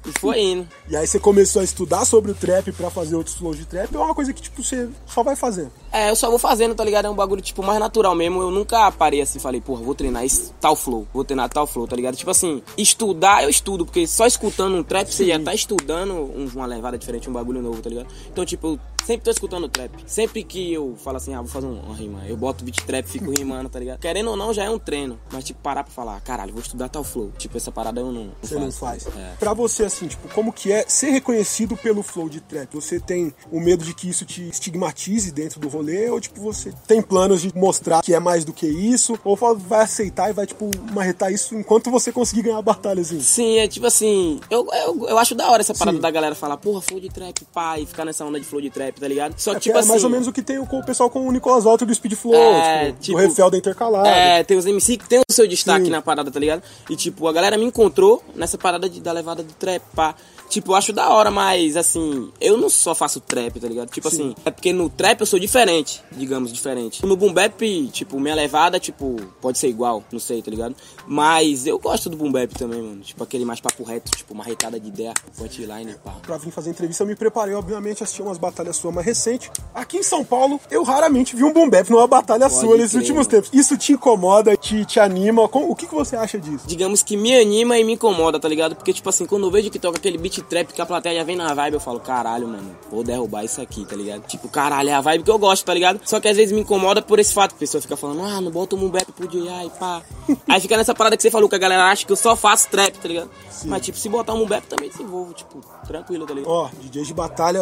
E 0.06 0.12
foi 0.20 0.40
indo. 0.40 0.66
E 0.88 0.96
aí 0.96 1.06
você 1.06 1.18
começou 1.18 1.60
a 1.60 1.64
estudar 1.64 2.04
sobre 2.04 2.30
o 2.30 2.34
trap 2.34 2.70
pra 2.72 2.88
fazer 2.88 3.16
outros 3.16 3.36
flows 3.36 3.58
de 3.58 3.66
trap, 3.66 3.94
ou 3.94 4.00
é 4.02 4.04
uma 4.06 4.14
coisa 4.14 4.32
que, 4.32 4.40
tipo, 4.40 4.62
você 4.62 4.88
só 5.06 5.22
vai 5.24 5.34
fazendo? 5.36 5.70
É, 5.92 6.08
eu 6.08 6.16
só 6.16 6.30
vou 6.30 6.38
fazendo, 6.38 6.74
tá 6.74 6.84
ligado? 6.84 7.06
É 7.06 7.10
um 7.10 7.14
bagulho, 7.14 7.42
tipo, 7.42 7.62
mais 7.62 7.78
natural 7.80 8.14
mesmo. 8.14 8.40
Eu 8.40 8.50
nunca 8.50 8.90
parei 8.92 9.20
assim 9.20 9.38
e 9.38 9.40
falei, 9.42 9.60
porra, 9.60 9.82
vou 9.82 9.94
treinar 9.94 10.24
esse 10.24 10.52
tal 10.60 10.76
flow, 10.76 11.06
vou 11.12 11.24
treinar 11.24 11.48
tal 11.50 11.66
flow, 11.66 11.86
tá 11.86 11.96
ligado? 11.96 12.16
Tipo 12.16 12.30
assim, 12.30 12.62
estudar 12.78 13.42
eu 13.42 13.50
estudo, 13.50 13.84
porque 13.84 14.06
só 14.06 14.24
escutando 14.24 14.76
um 14.76 14.82
trap 14.84 15.12
você 15.12 15.26
já 15.26 15.38
tá 15.40 15.52
estudando 15.52 16.14
um- 16.14 16.48
uma 16.54 16.64
levada 16.66 16.96
diferente, 16.96 17.28
um 17.28 17.32
bagulho 17.32 17.60
novo, 17.60 17.82
tá 17.82 17.90
ligado? 17.90 18.06
Então, 18.32 18.46
tipo, 18.46 18.68
eu 18.68 18.80
sempre 19.04 19.24
tô 19.24 19.30
escutando 19.30 19.68
trap. 19.68 19.90
Sempre 20.06 20.42
que 20.44 20.72
eu 20.72 20.96
falo 21.02 21.16
assim, 21.16 21.34
ah, 21.34 21.40
vou 21.40 21.48
fazer 21.50 21.66
um- 21.66 21.80
uma 21.80 21.94
rima, 21.94 22.22
eu 22.26 22.36
boto 22.36 22.64
beat 22.64 22.80
trap, 22.84 23.06
fico 23.06 23.30
rimando, 23.30 23.68
tá 23.68 23.78
ligado? 23.78 23.98
Querendo 24.00 24.30
ou 24.30 24.36
não, 24.36 24.52
já 24.52 24.64
é 24.64 24.70
um 24.70 24.78
treino. 24.78 25.18
Mas, 25.32 25.44
tipo, 25.44 25.60
parar 25.60 25.84
pra 25.84 25.92
falar, 25.92 26.20
caralho, 26.20 26.52
vou 26.52 26.62
estudar 26.62 26.88
tal 26.88 27.02
flow. 27.04 27.32
Tipo, 27.38 27.56
essa 27.56 27.70
parada 27.72 28.00
eu 28.00 28.06
não, 28.12 28.24
não 28.24 28.32
Você 28.42 28.54
faço. 28.54 28.60
não 28.64 28.72
faz. 28.72 29.06
É. 29.06 29.32
Pra 29.38 29.52
você, 29.54 29.84
assim, 29.84 30.06
tipo, 30.08 30.28
como 30.34 30.52
que 30.52 30.70
é 30.72 30.84
ser 30.88 31.10
reconhecido 31.10 31.76
pelo 31.76 32.02
flow 32.02 32.28
de 32.28 32.40
trap? 32.40 32.74
Você 32.74 33.00
tem 33.00 33.32
o 33.50 33.60
medo 33.60 33.84
de 33.84 33.94
que 33.94 34.08
isso 34.08 34.24
te 34.24 34.48
estigmatize 34.48 35.30
dentro 35.32 35.58
do 35.60 35.68
rolê? 35.68 36.08
Ou, 36.10 36.20
tipo, 36.20 36.40
você 36.40 36.72
tem 36.86 37.00
planos 37.02 37.40
de 37.42 37.52
mostrar 37.56 38.02
que 38.02 38.14
é 38.14 38.20
mais 38.20 38.44
do 38.44 38.52
que 38.52 38.66
isso? 38.66 39.18
Ou 39.24 39.36
vai 39.56 39.82
aceitar 39.84 40.30
e 40.30 40.32
vai, 40.32 40.46
tipo, 40.46 40.70
marretar 40.92 41.32
isso 41.32 41.54
enquanto 41.54 41.90
você 41.90 42.12
conseguir 42.12 42.42
ganhar 42.42 42.58
a 42.58 42.62
batalha, 42.62 43.00
assim? 43.00 43.20
Sim, 43.20 43.58
é 43.58 43.68
tipo 43.68 43.86
assim, 43.86 44.40
eu, 44.50 44.66
eu, 44.72 45.08
eu 45.08 45.18
acho 45.18 45.34
da 45.34 45.50
hora 45.50 45.60
essa 45.62 45.74
parada 45.74 45.96
Sim. 45.96 46.02
da 46.02 46.10
galera 46.10 46.34
falar, 46.34 46.56
porra, 46.56 46.80
flow 46.80 47.00
de 47.00 47.08
trap, 47.08 47.46
e 47.80 47.86
ficar 47.86 48.04
nessa 48.04 48.24
onda 48.24 48.38
de 48.38 48.46
flow 48.46 48.60
de 48.60 48.70
trap, 48.70 48.87
tá 48.92 49.08
ligado? 49.08 49.34
Só 49.38 49.52
É, 49.52 49.54
que, 49.54 49.60
tipo 49.60 49.76
é 49.76 49.80
assim. 49.80 49.88
mais 49.88 50.04
ou 50.04 50.10
menos 50.10 50.26
o 50.28 50.32
que 50.32 50.42
tem 50.42 50.64
com 50.64 50.78
o 50.78 50.84
pessoal 50.84 51.08
com 51.10 51.26
o 51.26 51.32
Nicolas 51.32 51.66
Alto 51.66 51.84
do 51.86 51.94
Speed 51.94 52.14
Flow, 52.14 52.34
É, 52.34 52.86
tipo, 52.86 52.98
tipo, 53.00 53.18
do 53.18 53.26
Refel 53.26 53.50
da 53.50 53.58
Intercalada. 53.58 54.08
É, 54.08 54.42
tem 54.44 54.56
os 54.56 54.66
MC 54.66 54.96
que 54.96 55.08
tem 55.08 55.18
o 55.20 55.32
seu 55.32 55.46
destaque 55.46 55.86
Sim. 55.86 55.90
na 55.90 56.02
parada, 56.02 56.30
tá 56.30 56.38
ligado? 56.40 56.62
E 56.88 56.96
tipo, 56.96 57.26
a 57.28 57.32
galera 57.32 57.56
me 57.58 57.64
encontrou 57.64 58.22
nessa 58.34 58.56
parada 58.58 58.88
de, 58.88 59.00
da 59.00 59.12
levada 59.12 59.42
do 59.42 59.52
trap, 59.54 59.82
pá. 59.94 60.14
Tipo, 60.48 60.72
eu 60.72 60.76
acho 60.76 60.92
da 60.92 61.10
hora, 61.10 61.30
mas 61.30 61.76
assim, 61.76 62.30
eu 62.40 62.56
não 62.56 62.70
só 62.70 62.94
faço 62.94 63.20
trap, 63.20 63.60
tá 63.60 63.68
ligado? 63.68 63.90
Tipo 63.90 64.10
Sim. 64.10 64.16
assim, 64.16 64.34
é 64.44 64.50
porque 64.50 64.72
no 64.72 64.88
trap 64.88 65.20
eu 65.20 65.26
sou 65.26 65.38
diferente, 65.38 66.02
digamos, 66.12 66.52
diferente. 66.52 67.04
No 67.04 67.16
boom 67.16 67.32
bap, 67.32 67.60
tipo, 67.92 68.18
minha 68.18 68.34
levada, 68.34 68.80
tipo, 68.80 69.16
pode 69.40 69.58
ser 69.58 69.68
igual, 69.68 70.02
não 70.10 70.18
sei, 70.18 70.40
tá 70.42 70.50
ligado? 70.50 70.74
Mas 71.06 71.66
eu 71.66 71.78
gosto 71.78 72.08
do 72.08 72.16
boom 72.16 72.32
bap 72.32 72.52
também, 72.54 72.80
mano. 72.82 73.00
Tipo, 73.02 73.22
aquele 73.24 73.44
mais 73.44 73.60
papo 73.60 73.82
reto, 73.84 74.10
tipo, 74.16 74.32
uma 74.34 74.44
retada 74.44 74.78
de 74.80 74.88
ideia, 74.88 75.12
punchline, 75.36 75.94
pá. 76.04 76.12
Pra 76.22 76.38
vir 76.38 76.50
fazer 76.50 76.70
entrevista, 76.70 77.02
eu 77.02 77.06
me 77.06 77.14
preparei, 77.16 77.54
obviamente, 77.54 78.02
assisti 78.02 78.22
umas 78.22 78.38
batalhas 78.38 78.76
suas 78.76 78.94
mais 78.94 79.06
recentes. 79.06 79.50
Aqui 79.74 79.98
em 79.98 80.02
São 80.02 80.24
Paulo, 80.24 80.60
eu 80.70 80.82
raramente 80.82 81.36
vi 81.36 81.44
um 81.44 81.52
boom 81.52 81.68
bap 81.68 81.88
numa 81.90 82.06
batalha 82.06 82.48
Pode 82.48 82.60
sua 82.60 82.76
nesses 82.76 82.92
crer, 82.92 83.00
últimos 83.00 83.26
mano. 83.26 83.42
tempos. 83.42 83.50
Isso 83.52 83.76
te 83.76 83.92
incomoda, 83.92 84.56
te, 84.56 84.84
te 84.84 84.98
anima? 85.00 85.42
O 85.42 85.74
que, 85.74 85.86
que 85.86 85.94
você 85.94 86.16
acha 86.16 86.38
disso? 86.38 86.66
digamos 86.66 87.02
que 87.02 87.16
me 87.16 87.34
anima 87.34 87.78
e 87.78 87.84
me 87.84 87.94
incomoda, 87.94 88.38
tá 88.38 88.48
ligado? 88.48 88.76
Porque, 88.76 88.92
tipo 88.92 89.08
assim, 89.08 89.26
quando 89.26 89.46
eu 89.46 89.50
vejo 89.50 89.70
que 89.70 89.78
toca 89.78 89.98
aquele 89.98 90.16
beat 90.16 90.37
trap 90.42 90.72
que 90.72 90.80
a 90.80 90.86
plateia 90.86 91.18
já 91.18 91.24
vem 91.24 91.36
na 91.36 91.52
vibe, 91.54 91.74
eu 91.74 91.80
falo, 91.80 92.00
caralho, 92.00 92.46
mano, 92.48 92.76
vou 92.90 93.02
derrubar 93.04 93.44
isso 93.44 93.60
aqui, 93.60 93.84
tá 93.84 93.94
ligado? 93.96 94.22
Tipo, 94.26 94.48
caralho, 94.48 94.88
é 94.90 94.94
a 94.94 95.00
vibe 95.00 95.24
que 95.24 95.30
eu 95.30 95.38
gosto, 95.38 95.64
tá 95.64 95.74
ligado? 95.74 96.00
Só 96.04 96.20
que 96.20 96.28
às 96.28 96.36
vezes 96.36 96.52
me 96.52 96.60
incomoda 96.60 97.00
por 97.02 97.18
esse 97.18 97.32
fato, 97.34 97.54
a 97.54 97.58
pessoa 97.58 97.80
fica 97.80 97.96
falando, 97.96 98.22
ah, 98.22 98.40
não 98.40 98.50
bota 98.50 98.76
um 98.76 98.88
bap 98.88 99.10
pro 99.12 99.26
DJ, 99.28 99.48
e 99.66 99.70
pá. 99.78 100.02
Aí 100.48 100.60
fica 100.60 100.76
nessa 100.76 100.94
parada 100.94 101.16
que 101.16 101.22
você 101.22 101.30
falou, 101.30 101.48
que 101.48 101.54
a 101.54 101.58
galera 101.58 101.84
acha 101.84 102.04
que 102.06 102.12
eu 102.12 102.16
só 102.16 102.34
faço 102.36 102.68
trap, 102.68 102.98
tá 102.98 103.08
ligado? 103.08 103.30
Mas, 103.64 103.82
tipo, 103.82 103.98
se 103.98 104.08
botar 104.08 104.34
um 104.34 104.46
bap 104.46 104.64
também 104.66 104.88
desenvolvo, 104.88 105.32
tipo, 105.32 105.60
tranquilo, 105.86 106.26
tá 106.26 106.34
ligado? 106.34 106.50
Ó, 106.50 106.68
DJ 106.80 107.02
de 107.04 107.14
batalha, 107.14 107.60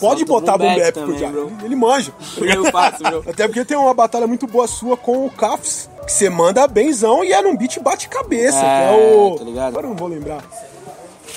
pode 0.00 0.20
Solta 0.20 0.24
botar 0.24 0.58
bap 0.58 0.78
bap 0.78 0.92
pro 0.94 1.30
bro. 1.30 1.52
Ele 1.64 1.76
manja. 1.76 2.12
Eu 2.38 2.64
faço, 2.72 3.02
meu. 3.02 3.18
Até 3.26 3.46
porque 3.46 3.64
tem 3.64 3.76
uma 3.76 3.94
batalha 3.94 4.26
muito 4.26 4.46
boa 4.46 4.66
sua 4.66 4.96
com 4.96 5.26
o 5.26 5.30
Cafs, 5.30 5.88
que 6.04 6.12
você 6.12 6.28
manda 6.30 6.66
benzão 6.66 7.22
e 7.22 7.32
é 7.32 7.42
num 7.42 7.56
beat 7.56 7.78
bate-cabeça, 7.80 8.58
É, 8.58 8.60
que 8.60 8.94
é 8.94 9.16
o. 9.16 9.36
tá 9.38 9.44
ligado? 9.44 9.68
Agora 9.68 9.86
eu 9.86 9.90
não 9.90 9.96
vou 9.96 10.08
lembrar. 10.08 10.42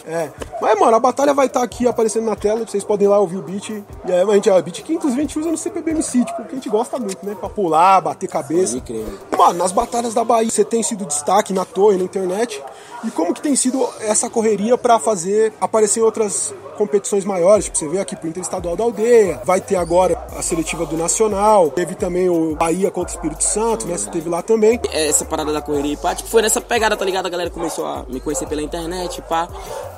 É. 0.06 0.30
Mas, 0.62 0.80
mano, 0.80 0.96
a 0.96 1.00
batalha 1.00 1.34
vai 1.34 1.48
estar 1.48 1.64
aqui 1.64 1.88
aparecendo 1.88 2.26
na 2.26 2.36
tela, 2.36 2.66
vocês 2.66 2.84
podem 2.84 3.06
ir 3.06 3.10
lá 3.10 3.20
ouvir 3.20 3.38
o 3.38 3.42
beat. 3.42 3.70
E 3.70 3.84
a 4.12 4.34
gente, 4.34 4.50
é 4.50 4.54
o 4.54 4.62
beat 4.62 4.84
que 4.84 4.94
inclusive 4.94 5.22
a 5.22 5.24
gente 5.24 5.40
usa 5.40 5.52
no 5.52 5.58
CPBMC, 5.58 6.26
tipo, 6.26 6.44
que 6.44 6.52
a 6.52 6.56
gente 6.56 6.70
gosta 6.70 6.98
muito, 6.98 7.26
né? 7.26 7.36
Pra 7.40 7.50
pular, 7.50 8.02
bater 8.02 8.28
cabeça. 8.28 8.80
Crer. 8.82 9.06
Mano, 9.38 9.60
nas 9.60 9.72
batalhas 9.72 10.14
da 10.14 10.24
Bahia, 10.24 10.50
você 10.50 10.64
tem 10.64 10.82
sido 10.84 11.06
destaque 11.06 11.54
na 11.54 11.66
torre, 11.66 11.98
na 11.98 12.04
internet. 12.04 12.62
E 13.04 13.10
como 13.10 13.34
que 13.34 13.42
tem 13.42 13.56
sido 13.56 13.84
essa 14.00 14.30
correria 14.30 14.78
pra 14.78 15.00
fazer 15.00 15.52
aparecer 15.60 16.02
outras 16.02 16.54
competições 16.78 17.26
maiores? 17.26 17.66
Tipo, 17.66 17.78
você 17.78 17.88
vê 17.88 18.00
aqui 18.00 18.16
pro 18.16 18.30
Interestadual 18.30 18.76
da 18.76 18.84
Aldeia, 18.84 19.42
vai 19.44 19.60
ter 19.60 19.76
agora 19.76 20.24
a 20.38 20.42
seletiva 20.42 20.86
do 20.86 20.96
Nacional, 20.96 21.72
teve 21.72 21.96
também 21.96 22.30
o 22.30 22.56
Bahia 22.56 22.92
contra 22.92 23.12
o 23.12 23.16
Espírito 23.16 23.44
Santo, 23.44 23.88
né? 23.88 23.98
Você 23.98 24.10
teve 24.12 24.30
lá 24.30 24.44
também. 24.44 24.80
essa 24.92 25.26
parada 25.26 25.52
da 25.52 25.62
correria, 25.62 25.98
pá, 25.98 26.14
tipo, 26.14 26.30
foi 26.30 26.44
nessa 26.44 26.62
pegada, 26.62 26.96
tá 26.96 27.04
ligado? 27.04 27.26
A 27.26 27.30
galera 27.30 27.50
começou 27.50 27.86
a 27.86 28.06
me 28.08 28.20
conhecer 28.20 28.46
pela 28.48 28.62
internet, 28.62 29.22
pá. 29.24 29.48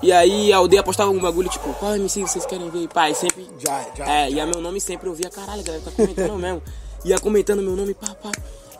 E 0.01 0.11
aí 0.11 0.53
a 0.53 0.57
aldeia 0.57 0.81
postava 0.81 1.11
um 1.11 1.19
bagulho, 1.19 1.49
tipo, 1.49 1.73
qual 1.73 1.95
MC 1.95 2.21
vocês 2.21 2.45
querem 2.45 2.69
ver, 2.69 2.87
pá? 2.87 3.09
E 3.09 3.15
sempre. 3.15 3.49
Já 3.59 3.79
é, 3.81 3.87
já 3.97 4.05
É, 4.05 4.29
e 4.29 4.39
a 4.39 4.45
meu 4.45 4.61
nome 4.61 4.79
sempre 4.79 5.09
eu 5.09 5.13
via, 5.13 5.29
caralho, 5.29 5.59
a 5.59 5.63
galera 5.63 5.83
tá 5.83 5.91
comentando 5.91 6.35
mesmo. 6.39 6.61
Ia 7.03 7.19
comentando 7.19 7.61
meu 7.61 7.75
nome, 7.75 7.93
pá, 7.93 8.15
pá. 8.21 8.31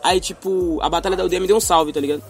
Aí, 0.02 0.18
tipo, 0.18 0.78
a 0.80 0.88
batalha 0.88 1.16
da 1.16 1.22
aldeia 1.22 1.40
me 1.40 1.46
deu 1.46 1.56
um 1.56 1.60
salve, 1.60 1.92
tá 1.92 2.00
ligado? 2.00 2.22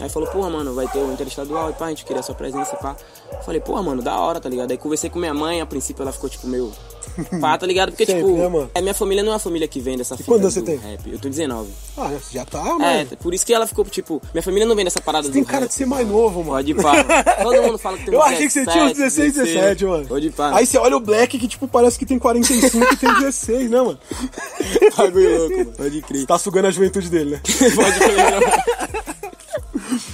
Aí 0.00 0.08
falou, 0.08 0.28
porra, 0.30 0.48
mano, 0.50 0.74
vai 0.74 0.86
ter 0.88 0.98
o 0.98 1.12
interestadual 1.12 1.70
e 1.70 1.72
pá, 1.74 1.86
a 1.86 1.88
gente 1.90 2.04
queria 2.04 2.20
a 2.20 2.22
sua 2.22 2.34
presença 2.34 2.74
e 2.74 2.82
pá. 2.82 2.96
Falei, 3.44 3.60
porra, 3.60 3.82
mano, 3.82 4.02
da 4.02 4.18
hora, 4.18 4.40
tá 4.40 4.48
ligado? 4.48 4.70
Aí 4.70 4.78
conversei 4.78 5.10
com 5.10 5.18
minha 5.18 5.34
mãe, 5.34 5.60
a 5.60 5.66
princípio 5.66 6.02
ela 6.02 6.12
ficou, 6.12 6.28
tipo, 6.28 6.46
meio. 6.46 6.72
Pá, 7.40 7.58
tá 7.58 7.66
ligado? 7.66 7.90
Porque, 7.90 8.06
Sempre, 8.06 8.22
tipo, 8.22 8.36
né, 8.36 8.48
mano? 8.48 8.70
é, 8.72 8.80
minha 8.80 8.94
família 8.94 9.22
não 9.22 9.30
é 9.30 9.34
uma 9.34 9.38
família 9.40 9.66
que 9.66 9.80
vem 9.80 9.96
dessa 9.96 10.16
fita 10.16 10.30
quantos 10.30 10.54
você 10.54 10.62
tem? 10.62 10.76
rap. 10.76 11.10
Eu 11.10 11.18
tô 11.18 11.28
19. 11.28 11.68
Ah, 11.96 12.08
você 12.08 12.38
já 12.38 12.44
tá, 12.44 12.60
É, 12.60 12.72
mano. 13.04 13.08
por 13.20 13.34
isso 13.34 13.44
que 13.44 13.52
ela 13.52 13.66
ficou, 13.66 13.84
tipo, 13.86 14.22
minha 14.32 14.42
família 14.42 14.66
não 14.66 14.76
vem 14.76 14.84
dessa 14.84 15.00
parada 15.00 15.28
Tem 15.28 15.42
do 15.42 15.46
cara 15.46 15.60
rap. 15.62 15.68
de 15.70 15.74
ser 15.74 15.86
mais 15.86 16.06
novo, 16.06 16.40
mano. 16.44 16.50
Pode 16.52 16.74
pá. 16.74 16.92
Todo 17.42 17.62
mundo 17.62 17.78
fala 17.78 17.98
que 17.98 18.04
tem 18.04 18.14
Eu 18.14 18.22
achei 18.22 18.46
que 18.46 18.50
você 18.52 18.64
tinha 18.66 18.84
uns 18.84 18.92
16, 18.92 19.34
17, 19.34 19.84
mano. 19.86 20.06
Pode 20.06 20.30
pá. 20.30 20.52
Aí 20.56 20.66
você 20.66 20.78
olha 20.78 20.96
o 20.96 21.00
Black 21.00 21.38
que, 21.38 21.48
tipo, 21.48 21.66
parece 21.66 21.98
que 21.98 22.06
tem 22.06 22.18
45 22.18 22.76
e 22.92 22.96
tem 22.96 23.14
16, 23.14 23.70
né, 23.70 23.82
mano? 23.82 23.98
bagulho 24.96 25.38
louco, 25.38 25.56
mano. 25.58 25.72
Pode 25.72 26.02
crer. 26.02 26.26
Tá 26.26 26.38
sugando 26.38 26.68
a 26.68 26.70
juventude 26.70 27.08
dele, 27.08 27.30
né? 27.32 27.40
Pode 27.74 27.98
crer. 27.98 29.09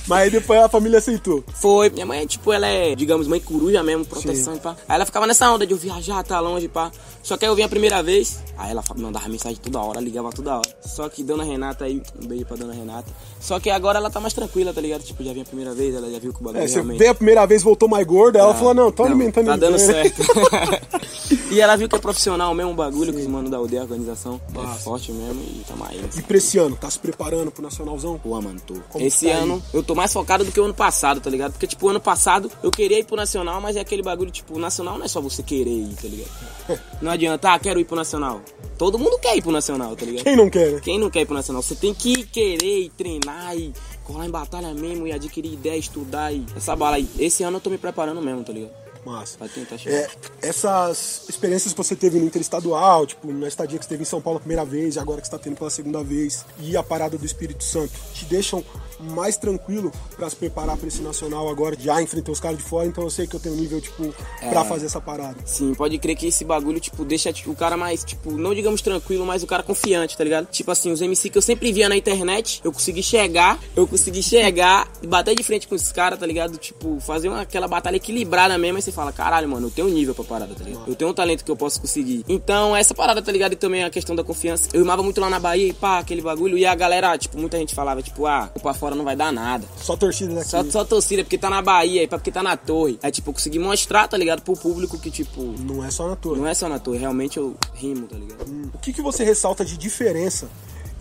Mas 0.06 0.20
aí 0.20 0.30
depois 0.30 0.60
a 0.60 0.68
família 0.68 0.98
aceitou. 0.98 1.42
Foi. 1.54 1.90
Minha 1.90 2.06
mãe, 2.06 2.26
tipo, 2.26 2.52
ela 2.52 2.66
é, 2.66 2.94
digamos, 2.94 3.26
mãe 3.26 3.40
coruja 3.40 3.82
mesmo, 3.82 4.04
proteção 4.04 4.54
e 4.54 4.60
pá. 4.60 4.76
Aí 4.88 4.96
ela 4.96 5.06
ficava 5.06 5.26
nessa 5.26 5.50
onda 5.50 5.66
de 5.66 5.72
eu 5.72 5.78
viajar, 5.78 6.22
tá 6.22 6.38
longe, 6.40 6.68
pá. 6.68 6.90
Só 7.22 7.36
que 7.36 7.44
aí 7.44 7.50
eu 7.50 7.56
vim 7.56 7.62
a 7.62 7.68
primeira 7.68 8.02
vez, 8.02 8.38
aí 8.56 8.70
ela 8.70 8.84
mandava 8.96 9.28
mensagem 9.28 9.58
toda 9.60 9.80
hora, 9.80 10.00
ligava 10.00 10.30
toda 10.30 10.58
hora. 10.58 10.76
Só 10.80 11.08
que 11.08 11.24
Dona 11.24 11.42
Renata 11.42 11.84
aí, 11.84 12.00
um 12.22 12.26
beijo 12.26 12.46
pra 12.46 12.56
Dona 12.56 12.72
Renata. 12.72 13.10
Só 13.40 13.58
que 13.58 13.68
agora 13.68 13.98
ela 13.98 14.08
tá 14.08 14.20
mais 14.20 14.32
tranquila, 14.32 14.72
tá 14.72 14.80
ligado? 14.80 15.02
Tipo, 15.02 15.24
já 15.24 15.32
vim 15.32 15.42
a 15.42 15.44
primeira 15.44 15.74
vez, 15.74 15.94
ela 15.94 16.08
já 16.08 16.20
viu 16.20 16.32
que 16.32 16.40
o 16.40 16.44
bagulho 16.44 16.62
É, 16.62 16.68
você 16.68 16.74
realmente... 16.74 16.98
veio 16.98 17.10
a 17.10 17.14
primeira 17.14 17.46
vez, 17.46 17.62
voltou 17.62 17.88
mais 17.88 18.06
gorda, 18.06 18.38
ela 18.38 18.54
falou, 18.54 18.74
não, 18.74 18.92
tô 18.92 19.02
alimentando 19.02 19.46
Tá 19.46 19.56
dando 19.56 19.78
certo. 19.78 20.22
e 21.50 21.60
ela 21.60 21.76
viu 21.76 21.88
que 21.88 21.96
é 21.96 21.98
profissional 21.98 22.54
mesmo, 22.54 22.70
o 22.70 22.74
bagulho 22.74 23.12
que 23.12 23.18
os 23.18 23.26
mano 23.26 23.50
da 23.50 23.56
aldeia, 23.56 23.80
a 23.80 23.84
organização. 23.84 24.40
É 24.54 24.78
forte 24.78 25.10
mesmo 25.10 25.42
e 25.42 25.64
tamo 25.66 25.84
aí. 25.84 26.00
E 26.16 26.22
pra 26.22 26.36
esse 26.36 26.58
ano, 26.58 26.76
tá 26.76 26.88
se 26.88 26.98
preparando 26.98 27.50
pro 27.50 27.62
Nacionalzão? 27.62 28.18
Pô, 28.18 28.40
mano, 28.40 28.60
tô. 28.64 28.74
Como 28.88 29.04
Esse 29.04 29.26
tá 29.26 29.32
aí? 29.32 29.40
ano 29.40 29.62
eu 29.72 29.82
tô 29.82 29.95
mais 29.96 30.12
focado 30.12 30.44
do 30.44 30.52
que 30.52 30.60
o 30.60 30.64
ano 30.64 30.74
passado, 30.74 31.20
tá 31.20 31.30
ligado? 31.30 31.52
Porque, 31.52 31.66
tipo, 31.66 31.88
ano 31.88 32.00
passado 32.00 32.50
eu 32.62 32.70
queria 32.70 32.98
ir 32.98 33.04
pro 33.04 33.16
Nacional, 33.16 33.60
mas 33.60 33.76
é 33.76 33.80
aquele 33.80 34.02
bagulho, 34.02 34.30
tipo, 34.30 34.54
o 34.54 34.58
Nacional 34.58 34.98
não 34.98 35.04
é 35.04 35.08
só 35.08 35.20
você 35.20 35.42
querer 35.42 35.70
ir, 35.70 35.94
tá 35.94 36.08
ligado? 36.08 36.30
Não 37.00 37.12
adianta, 37.12 37.52
ah, 37.52 37.58
quero 37.60 37.78
ir 37.78 37.84
pro 37.84 37.94
Nacional. 37.94 38.40
Todo 38.76 38.98
mundo 38.98 39.18
quer 39.20 39.36
ir 39.36 39.42
pro 39.42 39.52
Nacional, 39.52 39.94
tá 39.94 40.04
ligado? 40.04 40.24
Quem 40.24 40.34
não 40.34 40.50
quer, 40.50 40.72
né? 40.72 40.80
Quem 40.82 40.98
não 40.98 41.08
quer 41.08 41.20
ir 41.20 41.26
pro 41.26 41.34
Nacional? 41.34 41.62
Você 41.62 41.76
tem 41.76 41.94
que 41.94 42.24
querer 42.24 42.80
e 42.80 42.90
treinar 42.90 43.56
e 43.56 43.72
colar 44.02 44.26
em 44.26 44.30
batalha 44.30 44.74
mesmo 44.74 45.06
e 45.06 45.12
adquirir 45.12 45.52
ideia, 45.52 45.78
estudar 45.78 46.32
e 46.32 46.44
essa 46.56 46.74
bala 46.74 46.96
aí. 46.96 47.08
Esse 47.18 47.42
ano 47.42 47.58
eu 47.58 47.60
tô 47.60 47.70
me 47.70 47.78
preparando 47.78 48.20
mesmo, 48.20 48.42
tá 48.42 48.52
ligado? 48.52 48.72
Massa. 49.06 49.38
Pra 49.38 49.48
tentar 49.48 49.78
chegar. 49.78 49.96
É, 49.96 50.10
essas 50.42 51.26
experiências 51.28 51.72
que 51.72 51.76
você 51.76 51.94
teve 51.94 52.18
no 52.18 52.26
Interestadual, 52.26 53.06
tipo, 53.06 53.32
na 53.32 53.46
estadia 53.46 53.78
que 53.78 53.84
você 53.84 53.88
teve 53.90 54.02
em 54.02 54.06
São 54.06 54.20
Paulo 54.20 54.38
a 54.38 54.40
primeira 54.40 54.64
vez, 54.64 54.96
e 54.96 54.98
agora 54.98 55.20
que 55.20 55.28
você 55.28 55.30
tá 55.30 55.38
tendo 55.38 55.56
pela 55.56 55.70
segunda 55.70 56.02
vez, 56.02 56.44
e 56.58 56.76
a 56.76 56.82
parada 56.82 57.16
do 57.16 57.24
Espírito 57.24 57.62
Santo, 57.62 57.92
te 58.12 58.24
deixam 58.24 58.64
mais 59.00 59.36
tranquilo 59.36 59.92
pra 60.16 60.28
se 60.28 60.36
preparar 60.36 60.76
pra 60.76 60.88
esse 60.88 61.02
nacional 61.02 61.48
agora. 61.48 61.76
Já 61.78 62.00
enfrentei 62.02 62.32
os 62.32 62.40
caras 62.40 62.58
de 62.58 62.64
fora, 62.64 62.86
então 62.86 63.04
eu 63.04 63.10
sei 63.10 63.26
que 63.26 63.36
eu 63.36 63.40
tenho 63.40 63.56
nível, 63.56 63.80
tipo, 63.80 64.14
pra 64.48 64.64
fazer 64.64 64.86
essa 64.86 65.00
parada. 65.00 65.36
Sim, 65.44 65.74
pode 65.74 65.98
crer 65.98 66.16
que 66.16 66.26
esse 66.26 66.44
bagulho, 66.44 66.80
tipo, 66.80 67.04
deixa 67.04 67.32
tipo, 67.32 67.50
o 67.50 67.56
cara 67.56 67.76
mais, 67.76 68.04
tipo, 68.04 68.30
não 68.32 68.54
digamos 68.54 68.80
tranquilo, 68.80 69.24
mas 69.26 69.42
o 69.42 69.46
cara 69.46 69.62
confiante, 69.62 70.16
tá 70.16 70.24
ligado? 70.24 70.46
Tipo 70.46 70.70
assim, 70.70 70.90
os 70.90 71.00
MC 71.00 71.30
que 71.30 71.38
eu 71.38 71.42
sempre 71.42 71.72
via 71.72 71.88
na 71.88 71.96
internet, 71.96 72.60
eu 72.64 72.72
consegui 72.72 73.02
chegar, 73.02 73.58
eu 73.74 73.86
consegui 73.86 74.22
chegar 74.22 74.88
e 75.02 75.06
bater 75.06 75.34
de 75.34 75.42
frente 75.42 75.68
com 75.68 75.74
esses 75.74 75.92
caras, 75.92 76.18
tá 76.18 76.26
ligado? 76.26 76.56
Tipo, 76.56 76.98
fazer 77.00 77.28
uma, 77.28 77.42
aquela 77.42 77.68
batalha 77.68 77.96
equilibrada 77.96 78.56
mesmo, 78.58 78.78
e 78.78 78.82
você 78.82 78.92
fala, 78.92 79.12
caralho, 79.12 79.48
mano, 79.48 79.66
eu 79.66 79.70
tenho 79.70 79.88
nível 79.88 80.14
pra 80.14 80.24
parada, 80.24 80.54
tá 80.54 80.64
ligado? 80.64 80.84
Eu 80.86 80.94
tenho 80.94 81.10
um 81.10 81.14
talento 81.14 81.44
que 81.44 81.50
eu 81.50 81.56
posso 81.56 81.80
conseguir. 81.80 82.24
Então, 82.28 82.76
essa 82.76 82.94
parada, 82.94 83.22
tá 83.22 83.30
ligado? 83.32 83.52
E 83.52 83.56
também 83.56 83.84
a 83.84 83.90
questão 83.90 84.14
da 84.16 84.24
confiança. 84.24 84.68
Eu 84.72 84.80
rimava 84.80 85.02
muito 85.02 85.20
lá 85.20 85.30
na 85.30 85.38
Bahia 85.38 85.68
e 85.68 85.72
pá, 85.72 85.98
aquele 85.98 86.22
bagulho, 86.22 86.56
e 86.56 86.64
a 86.64 86.74
galera, 86.74 87.16
tipo, 87.18 87.38
muita 87.38 87.58
gente 87.58 87.74
falava, 87.74 88.02
tipo, 88.02 88.26
ah, 88.26 88.50
pra 88.62 88.74
fora 88.86 88.94
não 88.94 89.04
vai 89.04 89.16
dar 89.16 89.32
nada. 89.32 89.66
Só 89.76 89.96
torcida 89.96 90.32
daqui. 90.34 90.48
Só, 90.48 90.62
só 90.64 90.84
torcida, 90.84 91.24
porque 91.24 91.36
tá 91.36 91.50
na 91.50 91.60
Bahia, 91.60 92.04
e 92.04 92.06
pá, 92.06 92.16
porque 92.16 92.30
tá 92.30 92.42
na 92.42 92.56
torre. 92.56 92.98
Aí, 93.02 93.10
tipo, 93.10 93.30
eu 93.30 93.34
consegui 93.34 93.58
mostrar, 93.58 94.06
tá 94.06 94.16
ligado, 94.16 94.42
pro 94.42 94.54
público 94.56 94.96
que, 94.98 95.10
tipo, 95.10 95.42
Não 95.58 95.84
é 95.84 95.90
só 95.90 96.08
na 96.08 96.14
torre. 96.14 96.40
não 96.40 96.46
é 96.46 96.54
só 96.54 96.68
na 96.68 96.78
torre, 96.78 96.98
realmente 96.98 97.36
eu 97.36 97.56
rimo, 97.74 98.06
tá 98.06 98.16
ligado? 98.16 98.48
O 98.72 98.78
que, 98.78 98.92
que 98.92 99.02
você 99.02 99.24
ressalta 99.24 99.64
de 99.64 99.76
diferença 99.76 100.48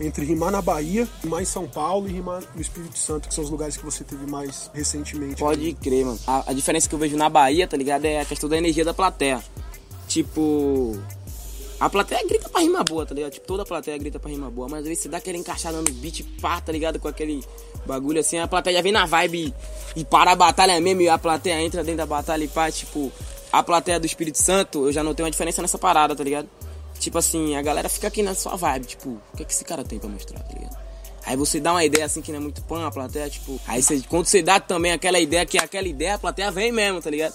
entre 0.00 0.24
rimar 0.26 0.50
na 0.50 0.60
Bahia, 0.60 1.08
rimar 1.22 1.42
em 1.42 1.46
São 1.46 1.66
Paulo 1.68 2.08
e 2.08 2.12
rimar 2.12 2.42
no 2.54 2.60
Espírito 2.60 2.98
Santo, 2.98 3.28
que 3.28 3.34
são 3.34 3.44
os 3.44 3.50
lugares 3.50 3.76
que 3.76 3.84
você 3.84 4.02
teve 4.02 4.26
mais 4.26 4.68
recentemente? 4.74 5.36
Pode 5.36 5.72
crer, 5.74 6.04
mano. 6.04 6.18
A, 6.26 6.50
a 6.50 6.52
diferença 6.52 6.88
que 6.88 6.94
eu 6.94 6.98
vejo 6.98 7.16
na 7.16 7.28
Bahia, 7.28 7.68
tá 7.68 7.76
ligado? 7.76 8.04
É 8.04 8.20
a 8.20 8.24
questão 8.24 8.48
da 8.48 8.58
energia 8.58 8.84
da 8.84 8.92
plateia. 8.92 9.40
Tipo. 10.08 10.98
A 11.78 11.90
plateia 11.90 12.26
grita 12.26 12.48
pra 12.48 12.60
rimar 12.60 12.84
boa, 12.84 13.04
tá 13.04 13.14
ligado? 13.14 13.32
Tipo, 13.32 13.46
toda 13.46 13.62
a 13.62 13.66
plateia 13.66 13.98
grita 13.98 14.18
pra 14.18 14.30
rimar 14.30 14.50
boa. 14.50 14.66
Mas 14.68 14.80
às 14.80 14.88
vezes 14.88 15.02
você 15.02 15.08
dá 15.08 15.18
aquela 15.18 15.36
encaixada 15.36 15.76
no 15.78 15.92
beat, 15.92 16.22
pá, 16.40 16.60
tá 16.60 16.72
ligado? 16.72 16.98
Com 16.98 17.08
aquele 17.08 17.44
bagulho 17.84 18.20
assim, 18.20 18.38
a 18.38 18.48
plateia 18.48 18.76
já 18.76 18.82
vem 18.82 18.92
na 18.92 19.04
vibe 19.04 19.54
e, 19.94 20.04
para 20.04 20.32
a 20.32 20.36
batalha 20.36 20.80
mesmo, 20.80 21.02
e 21.02 21.08
a 21.08 21.18
plateia 21.18 21.60
entra 21.60 21.84
dentro 21.84 21.98
da 21.98 22.06
batalha 22.06 22.44
e 22.44 22.48
pá, 22.48 22.70
tipo, 22.70 23.12
a 23.52 23.62
plateia 23.62 24.00
do 24.00 24.06
Espírito 24.06 24.38
Santo, 24.38 24.86
eu 24.86 24.92
já 24.92 25.02
notei 25.02 25.24
uma 25.24 25.30
diferença 25.30 25.60
nessa 25.60 25.78
parada, 25.78 26.16
tá 26.16 26.24
ligado? 26.24 26.48
Tipo 26.98 27.18
assim, 27.18 27.56
a 27.56 27.62
galera 27.62 27.88
fica 27.88 28.08
aqui 28.08 28.22
na 28.22 28.34
sua 28.34 28.56
vibe, 28.56 28.86
tipo, 28.86 29.10
o 29.10 29.36
que, 29.36 29.42
é 29.42 29.46
que 29.46 29.52
esse 29.52 29.64
cara 29.64 29.84
tem 29.84 29.98
pra 29.98 30.08
mostrar, 30.08 30.40
tá 30.40 30.54
ligado? 30.54 30.76
Aí 31.26 31.36
você 31.36 31.58
dá 31.58 31.72
uma 31.72 31.84
ideia 31.84 32.06
assim 32.06 32.22
que 32.22 32.30
não 32.30 32.38
é 32.38 32.40
muito 32.40 32.62
pã, 32.62 32.86
a 32.86 32.90
plateia, 32.90 33.28
tipo. 33.28 33.60
Aí 33.66 33.82
você, 33.82 34.00
quando 34.08 34.26
você 34.26 34.42
dá 34.42 34.60
também 34.60 34.92
aquela 34.92 35.18
ideia 35.18 35.44
que 35.44 35.58
é 35.58 35.62
aquela 35.62 35.88
ideia, 35.88 36.14
a 36.14 36.18
plateia 36.18 36.52
vem 36.52 36.70
mesmo, 36.70 37.02
tá 37.02 37.10
ligado? 37.10 37.34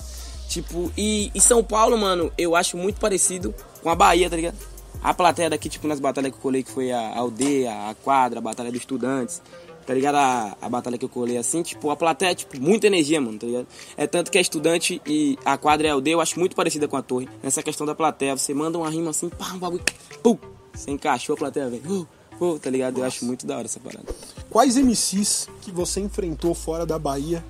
Tipo, 0.51 0.91
e, 0.97 1.31
e 1.33 1.39
São 1.39 1.63
Paulo, 1.63 1.97
mano, 1.97 2.29
eu 2.37 2.57
acho 2.57 2.75
muito 2.75 2.99
parecido 2.99 3.55
com 3.81 3.89
a 3.89 3.95
Bahia, 3.95 4.29
tá 4.29 4.35
ligado? 4.35 4.57
A 5.01 5.13
plateia 5.13 5.49
daqui, 5.49 5.69
tipo, 5.69 5.87
nas 5.87 5.97
batalhas 5.97 6.29
que 6.29 6.37
eu 6.37 6.41
colei, 6.41 6.61
que 6.61 6.69
foi 6.69 6.91
a 6.91 7.17
aldeia, 7.17 7.71
a 7.89 7.95
quadra, 7.95 8.39
a 8.39 8.41
batalha 8.41 8.69
dos 8.69 8.81
estudantes, 8.81 9.41
tá 9.87 9.93
ligado? 9.93 10.15
A, 10.15 10.57
a 10.61 10.67
batalha 10.67 10.97
que 10.97 11.05
eu 11.05 11.09
colei 11.09 11.37
assim, 11.37 11.63
tipo, 11.63 11.89
a 11.89 11.95
plateia, 11.95 12.35
tipo, 12.35 12.59
muita 12.59 12.87
energia, 12.87 13.21
mano, 13.21 13.39
tá 13.39 13.47
ligado? 13.47 13.67
É 13.95 14.05
tanto 14.05 14.29
que 14.29 14.37
a 14.37 14.41
estudante 14.41 15.01
e 15.07 15.39
a 15.45 15.57
quadra 15.57 15.87
e 15.87 15.89
a 15.89 15.93
aldeia 15.93 16.15
eu 16.15 16.21
acho 16.21 16.37
muito 16.37 16.53
parecida 16.53 16.85
com 16.85 16.97
a 16.97 17.01
torre. 17.01 17.29
Nessa 17.41 17.63
questão 17.63 17.87
da 17.87 17.95
plateia, 17.95 18.35
você 18.35 18.53
manda 18.53 18.77
uma 18.77 18.89
rima 18.89 19.11
assim, 19.11 19.29
pá, 19.29 19.53
um 19.53 19.57
bagulho, 19.57 19.85
pum, 20.21 20.37
você 20.73 20.91
encaixou 20.91 21.35
a 21.35 21.37
plateia, 21.37 21.69
vem, 21.69 21.81
uh, 21.87 22.05
uh, 22.41 22.59
tá 22.59 22.69
ligado? 22.69 22.99
Eu 22.99 23.05
acho 23.05 23.23
muito 23.23 23.47
da 23.47 23.55
hora 23.55 23.67
essa 23.67 23.79
parada. 23.79 24.13
Quais 24.49 24.75
MCs 24.75 25.47
que 25.61 25.71
você 25.71 26.01
enfrentou 26.01 26.53
fora 26.53 26.85
da 26.85 26.99
Bahia 26.99 27.41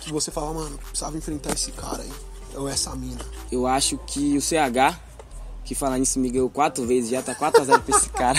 que 0.00 0.10
você 0.10 0.30
fala, 0.30 0.54
mano, 0.54 0.78
precisava 0.78 1.18
enfrentar 1.18 1.52
esse 1.52 1.70
cara 1.72 2.02
aí? 2.02 2.29
Ou 2.54 2.68
essa 2.68 2.94
mina? 2.96 3.20
Eu 3.50 3.66
acho 3.66 3.98
que 4.06 4.36
o 4.36 4.40
CH, 4.40 4.98
que 5.64 5.74
falar 5.74 5.98
nisso 5.98 6.18
me 6.18 6.30
ganhou 6.30 6.50
quatro 6.50 6.84
vezes, 6.86 7.10
já 7.10 7.22
tá 7.22 7.34
4x0 7.34 7.80
pra 7.80 7.96
esse 7.96 8.08
cara. 8.10 8.38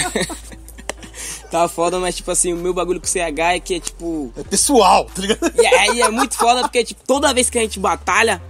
tá 1.50 1.68
foda, 1.68 2.00
mas 2.00 2.15
tipo 2.15 2.32
assim, 2.32 2.53
o 2.53 2.58
meu 2.58 2.74
bagulho 2.74 3.00
com 3.00 3.06
o 3.06 3.10
CH 3.10 3.39
é 3.56 3.60
que 3.60 3.75
é 3.75 3.80
tipo. 3.80 4.32
É 4.36 4.44
pessoal, 4.44 5.06
tá 5.06 5.22
ligado? 5.22 5.51
E 5.56 5.65
aí 5.65 6.01
é 6.01 6.10
muito 6.10 6.36
foda 6.36 6.62
porque, 6.62 6.84
tipo, 6.84 7.01
toda 7.06 7.34
vez 7.34 7.50
que 7.50 7.58
a 7.58 7.62
gente 7.62 7.80
batalha, 7.80 8.41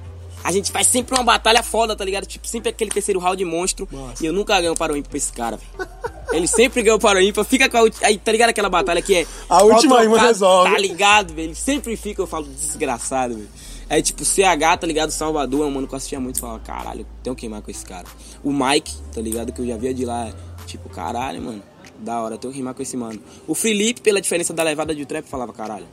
a 0.43 0.51
gente 0.51 0.71
faz 0.71 0.87
sempre 0.87 1.15
uma 1.15 1.23
batalha 1.23 1.61
foda, 1.61 1.95
tá 1.95 2.03
ligado? 2.03 2.25
Tipo, 2.25 2.47
sempre 2.47 2.69
aquele 2.69 2.89
terceiro 2.91 3.19
round 3.19 3.43
monstro. 3.45 3.87
Nossa. 3.91 4.23
E 4.23 4.25
eu 4.27 4.33
nunca 4.33 4.59
ganho 4.59 4.75
para 4.75 4.93
o 4.93 4.97
ímpar 4.97 5.09
pra 5.09 5.17
esse 5.17 5.31
cara, 5.31 5.57
velho. 5.57 5.89
Ele 6.31 6.47
sempre 6.47 6.81
ganhou 6.81 6.97
para 6.97 7.19
o 7.19 7.21
ímpar, 7.21 7.43
fica 7.43 7.69
com 7.69 7.77
a 7.77 7.81
última. 7.81 8.07
Aí, 8.07 8.17
tá 8.17 8.31
ligado 8.31 8.49
aquela 8.49 8.69
batalha 8.69 9.01
que 9.01 9.15
é. 9.15 9.27
A 9.49 9.61
última 9.63 9.99
trocado, 9.99 10.25
resolve. 10.27 10.71
Tá 10.71 10.77
ligado, 10.79 11.33
velho? 11.33 11.47
Ele 11.47 11.55
sempre 11.55 11.95
fica, 11.97 12.21
eu 12.21 12.27
falo, 12.27 12.47
desgraçado, 12.47 13.35
velho. 13.35 13.49
Aí, 13.91 14.01
tipo, 14.01 14.23
CH, 14.23 14.77
tá 14.79 14.87
ligado? 14.87 15.11
Salvador 15.11 15.65
é 15.65 15.67
um 15.67 15.71
mano 15.71 15.85
que 15.87 15.93
eu 15.93 15.97
assistia 15.97 16.17
muito 16.19 16.37
e 16.37 16.39
falava, 16.39 16.59
caralho, 16.59 17.05
tenho 17.21 17.35
que 17.35 17.45
rimar 17.45 17.61
com 17.61 17.69
esse 17.69 17.85
cara. 17.85 18.07
O 18.41 18.51
Mike, 18.53 18.93
tá 19.13 19.19
ligado? 19.19 19.51
Que 19.51 19.61
eu 19.61 19.67
já 19.67 19.75
via 19.75 19.93
de 19.93 20.05
lá, 20.05 20.31
tipo, 20.65 20.87
caralho, 20.87 21.41
mano, 21.41 21.61
da 21.99 22.21
hora, 22.21 22.37
tenho 22.37 22.53
que 22.53 22.57
rimar 22.59 22.73
com 22.73 22.81
esse 22.81 22.95
mano. 22.95 23.19
O 23.45 23.53
Felipe, 23.53 23.99
pela 23.99 24.21
diferença 24.21 24.53
da 24.53 24.63
levada 24.63 24.95
de 24.95 25.05
trap, 25.05 25.25
falava, 25.27 25.51
caralho, 25.51 25.85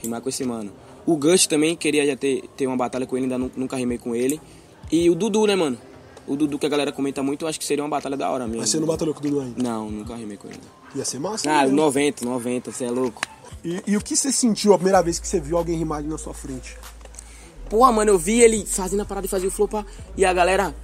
rimar 0.00 0.20
com 0.20 0.28
esse 0.28 0.44
mano. 0.44 0.70
O 1.04 1.16
Gush 1.16 1.48
também, 1.48 1.74
queria 1.74 2.06
já 2.06 2.14
ter, 2.16 2.44
ter 2.56 2.68
uma 2.68 2.76
batalha 2.76 3.06
com 3.06 3.16
ele, 3.16 3.24
ainda 3.24 3.36
nu- 3.38 3.50
nunca 3.56 3.76
rimei 3.76 3.98
com 3.98 4.14
ele. 4.14 4.40
E 4.90 5.10
o 5.10 5.14
Dudu, 5.16 5.44
né, 5.48 5.56
mano? 5.56 5.76
O 6.28 6.36
Dudu 6.36 6.56
que 6.60 6.66
a 6.66 6.68
galera 6.68 6.92
comenta 6.92 7.24
muito, 7.24 7.44
eu 7.44 7.48
acho 7.48 7.58
que 7.58 7.64
seria 7.66 7.82
uma 7.82 7.90
batalha 7.90 8.16
da 8.16 8.30
hora 8.30 8.44
mesmo. 8.46 8.60
Mas 8.60 8.70
você 8.70 8.78
não 8.78 8.86
batalhou 8.86 9.12
com 9.12 9.18
o 9.18 9.22
Dudu 9.24 9.40
ainda. 9.40 9.60
Não, 9.60 9.90
nunca 9.90 10.14
rimei 10.14 10.36
com 10.36 10.46
ele. 10.46 10.60
Ia 10.94 11.04
ser 11.04 11.18
massa. 11.18 11.50
Ah, 11.50 11.66
né? 11.66 11.72
90, 11.72 12.24
90, 12.24 12.70
você 12.70 12.84
é 12.84 12.90
louco. 12.90 13.20
E, 13.64 13.82
e 13.84 13.96
o 13.96 14.00
que 14.00 14.14
você 14.16 14.30
sentiu 14.30 14.72
a 14.74 14.76
primeira 14.76 15.02
vez 15.02 15.18
que 15.18 15.26
você 15.26 15.40
viu 15.40 15.56
alguém 15.56 15.76
rimar 15.76 15.98
ali 15.98 16.06
na 16.08 16.18
sua 16.18 16.32
frente? 16.34 16.76
Porra, 17.72 17.90
mano, 17.90 18.10
eu 18.10 18.18
vi 18.18 18.38
ele 18.38 18.66
fazendo 18.66 19.00
a 19.00 19.04
parada 19.06 19.26
e 19.26 19.30
fazia 19.30 19.48
o 19.48 19.50
flow 19.50 19.66
pá, 19.66 19.82
e 20.14 20.26
a 20.26 20.32
galera 20.34 20.74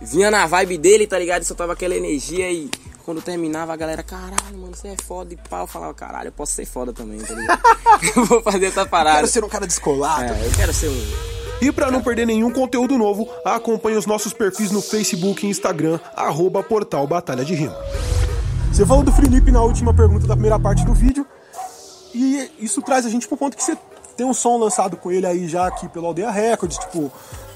vinha 0.00 0.30
na 0.30 0.46
vibe 0.46 0.78
dele, 0.78 1.06
tá 1.06 1.18
ligado? 1.18 1.42
E 1.42 1.44
soltava 1.44 1.74
aquela 1.74 1.94
energia 1.94 2.50
e 2.50 2.70
quando 3.04 3.20
terminava 3.20 3.74
a 3.74 3.76
galera, 3.76 4.02
caralho, 4.02 4.56
mano, 4.56 4.74
você 4.74 4.88
é 4.88 4.96
foda 4.96 5.34
e 5.34 5.36
pau. 5.36 5.64
Eu 5.64 5.66
falava, 5.66 5.92
caralho, 5.92 6.28
eu 6.28 6.32
posso 6.32 6.54
ser 6.54 6.64
foda 6.64 6.90
também, 6.90 7.18
tá 7.18 7.34
ligado? 7.34 7.60
eu 8.16 8.24
vou 8.24 8.40
fazer 8.40 8.64
essa 8.64 8.86
parada. 8.86 9.16
Quero 9.16 9.28
ser 9.28 9.44
um 9.44 9.48
cara 9.50 9.66
descolado. 9.66 10.22
É, 10.22 10.46
eu 10.46 10.50
quero 10.52 10.72
ser 10.72 10.88
um. 10.88 11.06
E 11.60 11.70
para 11.70 11.90
não 11.90 12.00
perder 12.00 12.26
nenhum 12.26 12.50
conteúdo 12.50 12.96
novo, 12.96 13.28
acompanhe 13.44 13.98
os 13.98 14.06
nossos 14.06 14.32
perfis 14.32 14.70
no 14.70 14.80
Facebook 14.80 15.44
e 15.44 15.50
Instagram, 15.50 16.00
arroba 16.16 16.62
Portal 16.62 17.06
Batalha 17.06 17.44
de 17.44 17.54
Rima. 17.54 17.76
Você 18.72 18.86
falou 18.86 19.02
do 19.02 19.12
Felipe 19.12 19.50
na 19.50 19.62
última 19.62 19.92
pergunta 19.92 20.26
da 20.26 20.32
primeira 20.32 20.58
parte 20.58 20.82
do 20.82 20.94
vídeo. 20.94 21.26
E 22.14 22.50
isso 22.58 22.80
traz 22.80 23.04
a 23.04 23.10
gente 23.10 23.28
pro 23.28 23.36
ponto 23.36 23.54
que 23.54 23.62
você 23.62 23.76
tem 24.18 24.26
um 24.26 24.34
som 24.34 24.58
lançado 24.58 24.96
com 24.96 25.12
ele 25.12 25.24
aí 25.24 25.48
já 25.48 25.68
aqui 25.68 25.88
pelo 25.88 26.08
Aldeia 26.08 26.28
Records, 26.28 26.76
tipo, 26.76 27.10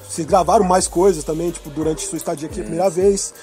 vocês 0.07 0.25
gravaram 0.25 0.63
mais 0.63 0.87
coisas 0.87 1.21
também, 1.21 1.51
tipo, 1.51 1.69
durante 1.69 2.07
sua 2.07 2.15
estadia 2.15 2.47
aqui 2.47 2.61
a 2.61 2.63
primeira 2.63 2.89
vez. 2.89 3.33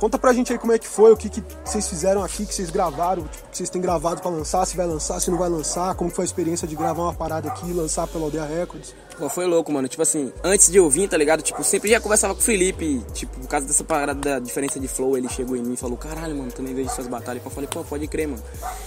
Conta 0.00 0.18
pra 0.18 0.32
gente 0.32 0.52
aí 0.52 0.58
como 0.58 0.72
é 0.72 0.78
que 0.78 0.86
foi, 0.86 1.12
o 1.12 1.16
que, 1.16 1.28
que 1.28 1.42
vocês 1.62 1.86
fizeram 1.86 2.24
aqui, 2.24 2.46
que 2.46 2.54
vocês 2.54 2.70
gravaram, 2.70 3.24
tipo, 3.24 3.48
que 3.50 3.56
vocês 3.58 3.68
têm 3.68 3.80
gravado 3.80 4.22
pra 4.22 4.30
lançar, 4.30 4.64
se 4.66 4.74
vai 4.74 4.86
lançar, 4.86 5.20
se 5.20 5.30
não 5.30 5.36
vai 5.36 5.50
lançar, 5.50 5.94
como 5.96 6.10
foi 6.10 6.24
a 6.24 6.26
experiência 6.26 6.66
de 6.66 6.74
gravar 6.74 7.02
uma 7.02 7.12
parada 7.12 7.48
aqui 7.48 7.68
e 7.68 7.72
lançar 7.74 8.06
pelo 8.06 8.24
Aldeia 8.24 8.46
Records. 8.46 8.94
Pô, 9.18 9.28
foi 9.28 9.46
louco, 9.46 9.70
mano. 9.70 9.86
Tipo 9.88 10.02
assim, 10.02 10.32
antes 10.42 10.70
de 10.70 10.78
eu 10.78 10.88
vir, 10.88 11.08
tá 11.08 11.16
ligado? 11.16 11.42
Tipo, 11.42 11.62
sempre 11.62 11.90
já 11.90 12.00
conversava 12.00 12.34
com 12.34 12.40
o 12.40 12.42
Felipe, 12.42 13.02
tipo, 13.12 13.38
por 13.38 13.48
causa 13.48 13.66
dessa 13.66 13.84
parada 13.84 14.14
da 14.14 14.38
diferença 14.38 14.80
de 14.80 14.88
flow, 14.88 15.16
ele 15.16 15.28
chegou 15.28 15.56
em 15.56 15.62
mim 15.62 15.74
e 15.74 15.76
falou, 15.76 15.96
caralho, 15.96 16.34
mano, 16.36 16.52
também 16.52 16.74
vejo 16.74 16.88
suas 16.90 17.06
batalhas. 17.06 17.44
Eu 17.44 17.50
falei, 17.50 17.68
pô, 17.70 17.84
pode 17.84 18.06
crer, 18.06 18.28
mano. 18.28 18.42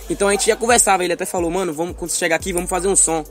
Então 0.09 0.27
a 0.27 0.31
gente 0.31 0.47
já 0.47 0.55
conversava, 0.55 1.03
ele 1.03 1.13
até 1.13 1.25
falou, 1.25 1.51
mano, 1.51 1.71
vamos, 1.71 1.95
quando 1.95 2.09
você 2.09 2.17
chegar 2.17 2.35
aqui, 2.35 2.51
vamos 2.51 2.69
fazer 2.69 2.87
um 2.87 2.95
som. 2.95 3.23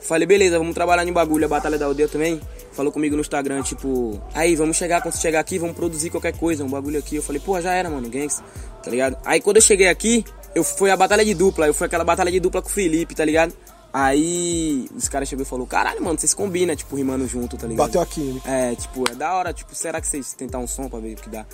Falei, 0.00 0.26
beleza, 0.26 0.58
vamos 0.58 0.74
trabalhar 0.74 1.04
no 1.04 1.12
bagulho, 1.12 1.44
a 1.44 1.48
Batalha 1.48 1.78
da 1.78 1.86
Aldeia 1.86 2.08
também. 2.08 2.40
Falou 2.72 2.92
comigo 2.92 3.14
no 3.14 3.20
Instagram, 3.20 3.62
tipo, 3.62 4.20
aí, 4.34 4.54
vamos 4.56 4.76
chegar, 4.76 5.00
quando 5.00 5.14
você 5.14 5.20
chegar 5.20 5.40
aqui, 5.40 5.58
vamos 5.58 5.76
produzir 5.76 6.10
qualquer 6.10 6.36
coisa, 6.36 6.64
um 6.64 6.68
bagulho 6.68 6.98
aqui. 6.98 7.16
Eu 7.16 7.22
falei, 7.22 7.40
pô, 7.40 7.60
já 7.60 7.72
era, 7.72 7.88
mano, 7.88 8.08
gangsta, 8.08 8.42
tá 8.82 8.90
ligado? 8.90 9.16
Aí 9.24 9.40
quando 9.40 9.56
eu 9.56 9.62
cheguei 9.62 9.88
aqui, 9.88 10.24
eu 10.54 10.64
fui 10.64 10.90
a 10.90 10.96
batalha 10.96 11.24
de 11.24 11.34
dupla, 11.34 11.66
eu 11.66 11.74
fui 11.74 11.86
aquela 11.86 12.04
batalha 12.04 12.30
de 12.30 12.40
dupla 12.40 12.60
com 12.60 12.68
o 12.68 12.72
Felipe, 12.72 13.14
tá 13.14 13.24
ligado? 13.24 13.54
Aí 13.92 14.88
os 14.94 15.08
caras 15.08 15.28
chegou 15.28 15.42
e 15.42 15.48
falou, 15.48 15.66
caralho, 15.66 16.02
mano, 16.02 16.18
vocês 16.18 16.34
combinam, 16.34 16.76
tipo, 16.76 16.94
rimando 16.96 17.26
junto, 17.26 17.56
tá 17.56 17.66
ligado? 17.66 17.86
Bateu 17.86 18.00
a 18.00 18.06
química. 18.06 18.50
É, 18.50 18.74
tipo, 18.74 19.04
é 19.10 19.14
da 19.14 19.34
hora, 19.34 19.52
tipo, 19.54 19.74
será 19.74 20.00
que 20.00 20.06
vocês 20.06 20.34
tentar 20.34 20.58
um 20.58 20.66
som 20.66 20.88
pra 20.88 20.98
ver 20.98 21.14
o 21.14 21.16
que 21.16 21.30
dá? 21.30 21.46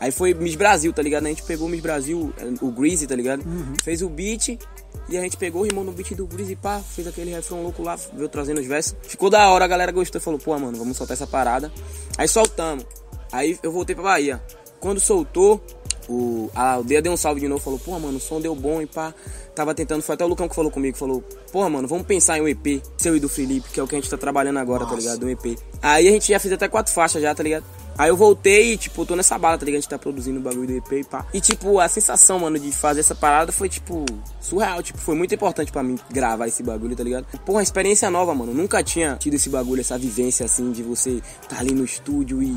Aí 0.00 0.10
foi 0.10 0.34
Miss 0.34 0.56
Brasil, 0.56 0.92
tá 0.92 1.00
ligado? 1.00 1.26
A 1.26 1.28
gente 1.28 1.44
pegou 1.44 1.68
o 1.68 1.70
Miss 1.70 1.80
Brasil, 1.80 2.32
o 2.60 2.70
Greasy, 2.72 3.06
tá 3.06 3.14
ligado? 3.14 3.44
Fez 3.84 4.02
o 4.02 4.08
beat 4.08 4.58
e 5.08 5.18
a 5.18 5.20
gente 5.20 5.36
pegou, 5.36 5.62
rimou 5.62 5.84
no 5.84 5.92
beat 5.92 6.14
do 6.14 6.26
Greasy, 6.26 6.56
pá, 6.56 6.80
fez 6.80 7.06
aquele 7.06 7.30
refrão 7.30 7.62
louco 7.62 7.82
lá, 7.82 7.96
veio 8.12 8.28
trazendo 8.28 8.60
os 8.60 8.66
versos. 8.66 8.96
Ficou 9.02 9.28
da 9.28 9.48
hora, 9.50 9.64
a 9.64 9.68
galera 9.68 9.92
gostou 9.92 10.18
e 10.18 10.22
falou, 10.22 10.38
pô, 10.38 10.58
mano, 10.58 10.78
vamos 10.78 10.96
soltar 10.96 11.14
essa 11.14 11.26
parada. 11.26 11.70
Aí 12.16 12.26
soltamos. 12.26 12.86
Aí 13.30 13.58
eu 13.62 13.70
voltei 13.70 13.94
pra 13.94 14.04
Bahia. 14.04 14.42
Quando 14.80 15.00
soltou, 15.00 15.60
o, 16.08 16.50
a 16.54 16.72
aldeia 16.72 17.02
deu 17.02 17.12
um 17.12 17.16
salve 17.16 17.40
de 17.40 17.48
novo, 17.48 17.62
falou, 17.62 17.78
pô, 17.78 17.98
mano, 17.98 18.18
o 18.18 18.20
som 18.20 18.40
deu 18.40 18.54
bom 18.54 18.80
e 18.80 18.86
pá. 18.86 19.14
Tava 19.54 19.74
tentando, 19.74 20.02
foi 20.02 20.14
até 20.14 20.24
o 20.24 20.28
Lucão 20.28 20.48
que 20.48 20.54
falou 20.54 20.70
comigo, 20.70 20.96
falou, 20.96 21.22
pô, 21.52 21.68
mano, 21.68 21.86
vamos 21.86 22.06
pensar 22.06 22.38
em 22.38 22.40
um 22.40 22.48
EP, 22.48 22.82
seu 22.96 23.16
e 23.16 23.20
do 23.20 23.28
Felipe, 23.28 23.68
que 23.70 23.78
é 23.78 23.82
o 23.82 23.86
que 23.86 23.94
a 23.94 24.00
gente 24.00 24.10
tá 24.10 24.16
trabalhando 24.16 24.58
agora, 24.58 24.84
tá 24.84 24.90
Nossa. 24.90 25.00
ligado? 25.00 25.26
Um 25.26 25.28
EP. 25.28 25.58
Aí 25.80 26.08
a 26.08 26.10
gente 26.10 26.28
já 26.28 26.40
fez 26.40 26.52
até 26.52 26.66
quatro 26.66 26.92
faixas 26.92 27.22
já, 27.22 27.34
tá 27.34 27.42
ligado? 27.42 27.64
Aí 27.96 28.08
eu 28.10 28.16
voltei 28.16 28.72
e, 28.72 28.76
tipo, 28.76 29.04
tô 29.06 29.14
nessa 29.14 29.38
bala, 29.38 29.56
tá 29.56 29.64
ligado? 29.64 29.78
A 29.78 29.80
gente 29.82 29.88
tá 29.90 29.98
produzindo 29.98 30.38
o 30.38 30.42
bagulho 30.42 30.66
do 30.66 30.72
EP 30.76 30.92
e 30.92 31.04
pá. 31.04 31.26
E, 31.32 31.40
tipo, 31.40 31.78
a 31.78 31.88
sensação, 31.88 32.38
mano, 32.38 32.58
de 32.58 32.72
fazer 32.72 33.00
essa 33.00 33.14
parada 33.14 33.52
foi, 33.52 33.68
tipo, 33.68 34.04
surreal. 34.40 34.82
Tipo, 34.82 34.98
foi 34.98 35.14
muito 35.14 35.34
importante 35.34 35.70
pra 35.70 35.82
mim 35.82 35.96
gravar 36.10 36.48
esse 36.48 36.62
bagulho, 36.62 36.96
tá 36.96 37.04
ligado? 37.04 37.26
Uma 37.48 37.62
experiência 37.62 38.10
nova, 38.10 38.34
mano. 38.34 38.52
Nunca 38.52 38.82
tinha 38.82 39.16
tido 39.16 39.34
esse 39.34 39.48
bagulho, 39.48 39.80
essa 39.80 39.96
vivência, 39.98 40.44
assim, 40.44 40.72
de 40.72 40.82
você 40.82 41.20
tá 41.48 41.58
ali 41.58 41.72
no 41.72 41.84
estúdio 41.84 42.42
e... 42.42 42.56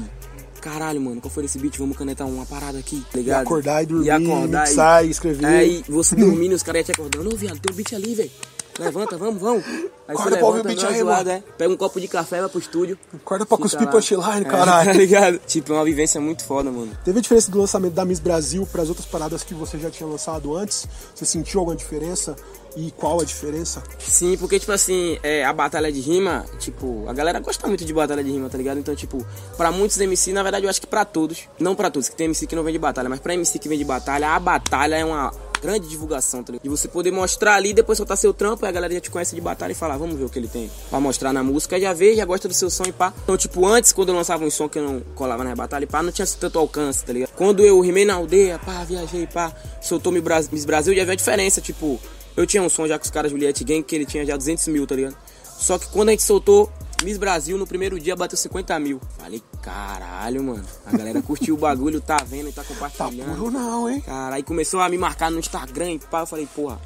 Caralho, 0.59 0.99
mano, 0.99 1.21
qual 1.21 1.31
foi 1.31 1.45
esse 1.45 1.59
beat? 1.59 1.77
Vamos 1.77 1.95
canetar 1.95 2.27
uma 2.27 2.45
parada 2.45 2.79
aqui, 2.79 2.99
tá 3.11 3.19
E 3.19 3.21
ligado? 3.21 3.43
acordar 3.43 3.83
e 3.83 3.85
dormir, 3.85 4.07
E 4.07 4.09
acordar 4.09 4.67
mixar 4.67 5.05
e 5.05 5.09
escrever. 5.11 5.45
Aí 5.45 5.83
você 5.87 6.15
dormindo, 6.17 6.53
os 6.55 6.63
caras 6.63 6.79
iam 6.79 6.85
te 6.85 6.91
acordando. 6.93 7.33
Ô, 7.33 7.37
viado, 7.37 7.59
tem 7.59 7.71
um 7.71 7.75
beat 7.75 7.93
ali, 7.93 8.15
velho. 8.15 8.31
Levanta, 8.79 9.17
vamos, 9.17 9.41
vamos. 9.41 9.65
Aí 9.65 10.15
Acorda 10.15 10.31
você 10.31 10.37
pra 10.37 10.45
ouvir 10.47 10.57
levanta, 10.63 10.87
o 10.87 10.89
beat 10.89 10.99
zoada, 10.99 11.33
é. 11.33 11.43
Pega 11.57 11.73
um 11.73 11.77
copo 11.77 11.99
de 11.99 12.07
café, 12.07 12.39
vai 12.39 12.49
pro 12.49 12.59
estúdio. 12.59 12.97
Acorda 13.13 13.45
pra 13.45 13.57
cuspir 13.57 13.89
punchline, 13.89 14.41
É, 14.41 14.43
caralho. 14.45 14.91
tá 14.91 14.97
ligado? 14.97 15.39
Tipo, 15.45 15.73
é 15.73 15.75
uma 15.75 15.85
vivência 15.85 16.21
muito 16.21 16.43
foda, 16.43 16.71
mano. 16.71 16.97
Teve 17.03 17.19
a 17.19 17.21
diferença 17.21 17.51
do 17.51 17.57
lançamento 17.59 17.93
da 17.93 18.05
Miss 18.05 18.19
Brasil 18.19 18.67
para 18.71 18.81
as 18.83 18.89
outras 18.89 19.05
paradas 19.07 19.43
que 19.43 19.53
você 19.53 19.77
já 19.77 19.89
tinha 19.89 20.07
lançado 20.07 20.55
antes? 20.55 20.87
Você 21.13 21.25
sentiu 21.25 21.59
alguma 21.59 21.75
diferença? 21.75 22.35
E 22.75 22.91
qual 22.91 23.19
a 23.19 23.23
diferença? 23.23 23.81
Sim, 23.97 24.37
porque, 24.37 24.59
tipo 24.59 24.71
assim, 24.71 25.17
é, 25.23 25.43
a 25.43 25.51
batalha 25.51 25.91
de 25.91 25.99
rima, 25.99 26.45
tipo, 26.59 27.05
a 27.07 27.13
galera 27.13 27.39
gosta 27.39 27.65
muito 27.67 27.83
de 27.83 27.91
batalha 27.91 28.23
de 28.23 28.29
rima, 28.29 28.49
tá 28.49 28.57
ligado? 28.57 28.79
Então, 28.79 28.95
tipo, 28.95 29.25
pra 29.57 29.71
muitos 29.71 29.99
MC, 29.99 30.31
na 30.31 30.43
verdade, 30.43 30.65
eu 30.65 30.69
acho 30.69 30.79
que 30.79 30.85
pra 30.85 31.03
todos, 31.03 31.39
não 31.59 31.75
pra 31.75 31.89
todos, 31.89 32.07
que 32.07 32.15
tem 32.15 32.25
MC 32.25 32.45
que 32.45 32.55
não 32.55 32.61
vem 32.63 32.73
de 32.73 32.77
batalha, 32.77 33.09
mas 33.09 33.19
pra 33.19 33.33
MC 33.33 33.57
que 33.57 33.67
vem 33.67 33.79
de 33.79 33.83
batalha, 33.83 34.29
a 34.29 34.39
batalha 34.39 34.95
é 34.95 35.03
uma 35.03 35.31
grande 35.61 35.87
divulgação, 35.87 36.43
tá 36.43 36.51
ligado? 36.51 36.65
E 36.65 36.69
você 36.69 36.87
poder 36.87 37.11
mostrar 37.11 37.55
ali, 37.55 37.73
depois 37.73 37.97
soltar 37.97 38.17
seu 38.17 38.33
trampo, 38.33 38.65
aí 38.65 38.69
a 38.69 38.71
galera 38.71 38.93
já 38.93 38.99
te 39.01 39.09
conhece 39.09 39.35
de 39.35 39.41
batalha 39.41 39.71
e 39.71 39.75
fala, 39.75 39.95
"Ah, 39.95 39.97
vamos 39.97 40.15
ver 40.17 40.25
o 40.25 40.29
que 40.29 40.37
ele 40.39 40.47
tem 40.47 40.69
pra 40.89 40.99
mostrar 40.99 41.33
na 41.33 41.43
música, 41.43 41.79
já 41.79 41.93
vê, 41.93 42.15
já 42.15 42.25
gosta 42.25 42.47
do 42.47 42.53
seu 42.53 42.69
som 42.69 42.83
e 42.85 42.91
pá. 42.91 43.13
Então, 43.23 43.35
tipo, 43.37 43.65
antes, 43.65 43.91
quando 43.91 44.09
eu 44.09 44.15
lançava 44.15 44.43
um 44.45 44.49
som 44.51 44.67
que 44.69 44.79
eu 44.79 44.83
não 44.83 44.99
colava 45.15 45.43
na 45.43 45.55
batalha 45.55 45.83
e 45.83 45.87
pá, 45.87 46.01
não 46.03 46.11
tinha 46.11 46.27
tanto 46.39 46.57
alcance, 46.59 47.03
tá 47.05 47.13
ligado? 47.13 47.31
Quando 47.35 47.63
eu 47.63 47.79
rimei 47.81 48.05
na 48.05 48.15
aldeia, 48.15 48.59
pá, 48.59 48.83
viajei, 48.83 49.27
pá, 49.27 49.53
soltou 49.81 50.11
Miss 50.11 50.23
Bras- 50.23 50.49
Miss 50.49 50.65
Brasil, 50.65 50.93
já 50.95 51.03
viu 51.03 51.13
a 51.13 51.15
diferença, 51.15 51.59
tipo, 51.61 51.99
eu 52.35 52.45
tinha 52.45 52.61
um 52.61 52.69
som 52.69 52.87
já 52.87 52.97
com 52.99 53.05
os 53.05 53.11
caras 53.11 53.31
Juliette 53.31 53.63
Gang, 53.63 53.81
que 53.83 53.95
ele 53.95 54.05
tinha 54.05 54.25
já 54.25 54.37
200 54.37 54.67
mil, 54.67 54.85
tá 54.85 54.95
ligado? 54.95 55.15
Só 55.59 55.79
que 55.79 55.87
quando 55.87 56.09
a 56.09 56.11
gente 56.11 56.21
soltou 56.23 56.71
Miss 57.03 57.17
Brasil, 57.17 57.57
no 57.57 57.67
primeiro 57.67 57.99
dia 57.99 58.15
bateu 58.15 58.37
50 58.37 58.79
mil. 58.79 58.99
Falei, 59.17 59.41
caralho, 59.61 60.43
mano. 60.43 60.65
A 60.85 60.97
galera 60.97 61.21
curtiu 61.21 61.55
o 61.55 61.57
bagulho, 61.57 62.01
tá 62.01 62.17
vendo 62.25 62.49
e 62.49 62.51
tá 62.51 62.63
Tá 62.63 62.67
compartilhando. 62.67 63.37
puro 63.37 63.51
não, 63.51 63.89
hein? 63.89 64.01
Cara, 64.01 64.35
aí 64.35 64.43
começou 64.43 64.79
a 64.79 64.89
me 64.89 64.97
marcar 64.97 65.29
no 65.29 65.39
Instagram 65.39 65.91
e 65.91 65.99
pá, 65.99 66.21
eu 66.21 66.25
falei, 66.25 66.47
porra, 66.55 66.79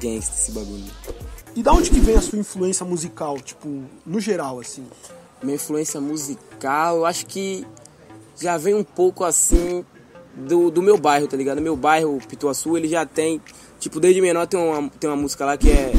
gangsta 0.00 0.34
esse 0.34 0.50
bagulho. 0.52 0.84
E 1.54 1.62
da 1.62 1.72
onde 1.72 1.90
que 1.90 2.00
vem 2.00 2.16
a 2.16 2.20
sua 2.20 2.38
influência 2.38 2.84
musical, 2.86 3.38
tipo, 3.38 3.84
no 4.04 4.18
geral, 4.18 4.58
assim? 4.60 4.86
Minha 5.42 5.56
influência 5.56 6.00
musical, 6.00 6.96
eu 6.96 7.06
acho 7.06 7.26
que 7.26 7.66
já 8.40 8.56
vem 8.56 8.74
um 8.74 8.82
pouco 8.82 9.24
assim 9.24 9.84
do, 10.34 10.70
do 10.70 10.82
meu 10.82 10.98
bairro, 10.98 11.28
tá 11.28 11.36
ligado? 11.36 11.60
Meu 11.60 11.76
bairro, 11.76 12.18
Pituaçu, 12.28 12.76
ele 12.76 12.88
já 12.88 13.06
tem, 13.06 13.40
tipo, 13.78 14.00
desde 14.00 14.20
menor 14.20 14.46
tem 14.46 14.58
uma, 14.58 14.88
tem 14.90 15.08
uma 15.08 15.16
música 15.16 15.44
lá 15.44 15.56
que 15.56 15.70
é 15.70 15.92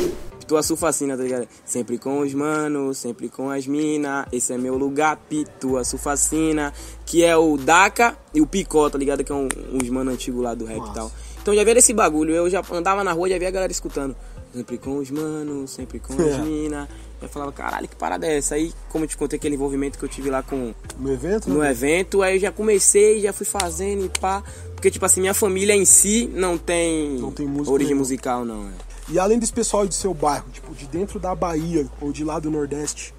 Pituaçu 0.46 0.78
Fascina, 0.78 1.18
tá 1.18 1.24
ligado? 1.24 1.48
Sempre 1.66 1.98
com 1.98 2.20
os 2.20 2.32
manos, 2.34 3.00
sempre 3.00 3.30
com 3.30 3.50
as 3.50 3.66
mina, 3.66 4.28
esse 4.32 4.54
é 4.54 4.58
meu 4.58 4.78
lugar, 4.78 5.18
Pituaçu 5.28 5.98
Fascina, 5.98 6.72
que 7.06 7.24
é 7.24 7.36
o 7.36 7.58
Daca 7.58 8.16
e 8.34 8.42
o 8.42 8.46
Picó, 8.46 8.88
tá 8.90 8.98
ligado? 8.98 9.24
Que 9.24 9.32
é 9.32 9.36
um, 9.36 9.48
uns 9.74 9.90
mano 9.90 10.12
antigo 10.12 10.42
lá 10.42 10.54
do 10.54 10.64
rap 10.66 10.88
e 10.88 10.94
tal. 10.94 11.12
Então 11.42 11.54
já 11.56 11.64
via 11.64 11.78
esse 11.78 11.94
bagulho, 11.94 12.34
eu 12.36 12.48
já 12.50 12.64
andava 12.72 13.04
na 13.04 13.12
rua 13.12 13.28
e 13.28 13.32
já 13.32 13.40
via 13.40 13.48
a 13.48 13.52
galera 13.52 13.72
escutando. 13.72 14.16
Sempre 14.54 14.78
com 14.78 14.98
os 14.98 15.10
manos, 15.12 15.72
sempre 15.72 16.00
com 16.00 16.14
as 16.14 16.20
É. 16.20 16.38
mina. 16.38 16.88
Eu 17.22 17.28
falava, 17.28 17.52
caralho, 17.52 17.88
que 17.88 17.96
parada 17.96 18.26
é 18.28 18.38
essa? 18.38 18.56
Aí, 18.56 18.72
como 18.90 19.04
eu 19.04 19.08
te 19.10 19.18
contei 19.18 19.38
aquele 19.38 19.56
envolvimento 19.56 19.98
que 19.98 20.06
eu 20.06 20.10
tive 20.10 20.30
lá 20.30 20.44
com 20.44 20.74
No 21.00 21.12
evento, 21.12 21.50
no 21.50 21.60
né? 21.60 21.72
evento, 21.72 22.22
aí 22.22 22.36
eu 22.36 22.40
já 22.40 22.52
comecei, 22.52 23.20
já 23.20 23.34
fui 23.34 23.46
fazendo 23.46 24.06
e 24.06 24.10
pá. 24.20 24.44
Porque, 24.76 24.92
tipo 24.92 25.06
assim, 25.06 25.22
minha 25.22 25.34
família 25.34 25.76
em 25.76 25.86
si 25.86 26.30
não 26.34 26.58
tem, 26.58 27.18
Não 27.18 27.32
tem 27.32 27.48
música 27.48 27.72
origem 27.72 27.88
nenhuma. 27.94 28.02
musical, 28.04 28.46
não. 28.46 28.68
É. 28.68 28.72
E 29.10 29.20
além 29.20 29.38
desse 29.38 29.54
pessoal 29.54 29.88
do 29.88 29.94
seu 29.94 30.14
bairro, 30.14 30.50
tipo, 30.52 30.74
de 30.74 30.88
dentro 30.88 31.20
da 31.20 31.36
Bahia 31.36 31.88
ou 32.02 32.12
de 32.12 32.24
lá 32.24 32.40
do 32.40 32.50
Nordeste, 32.50 33.14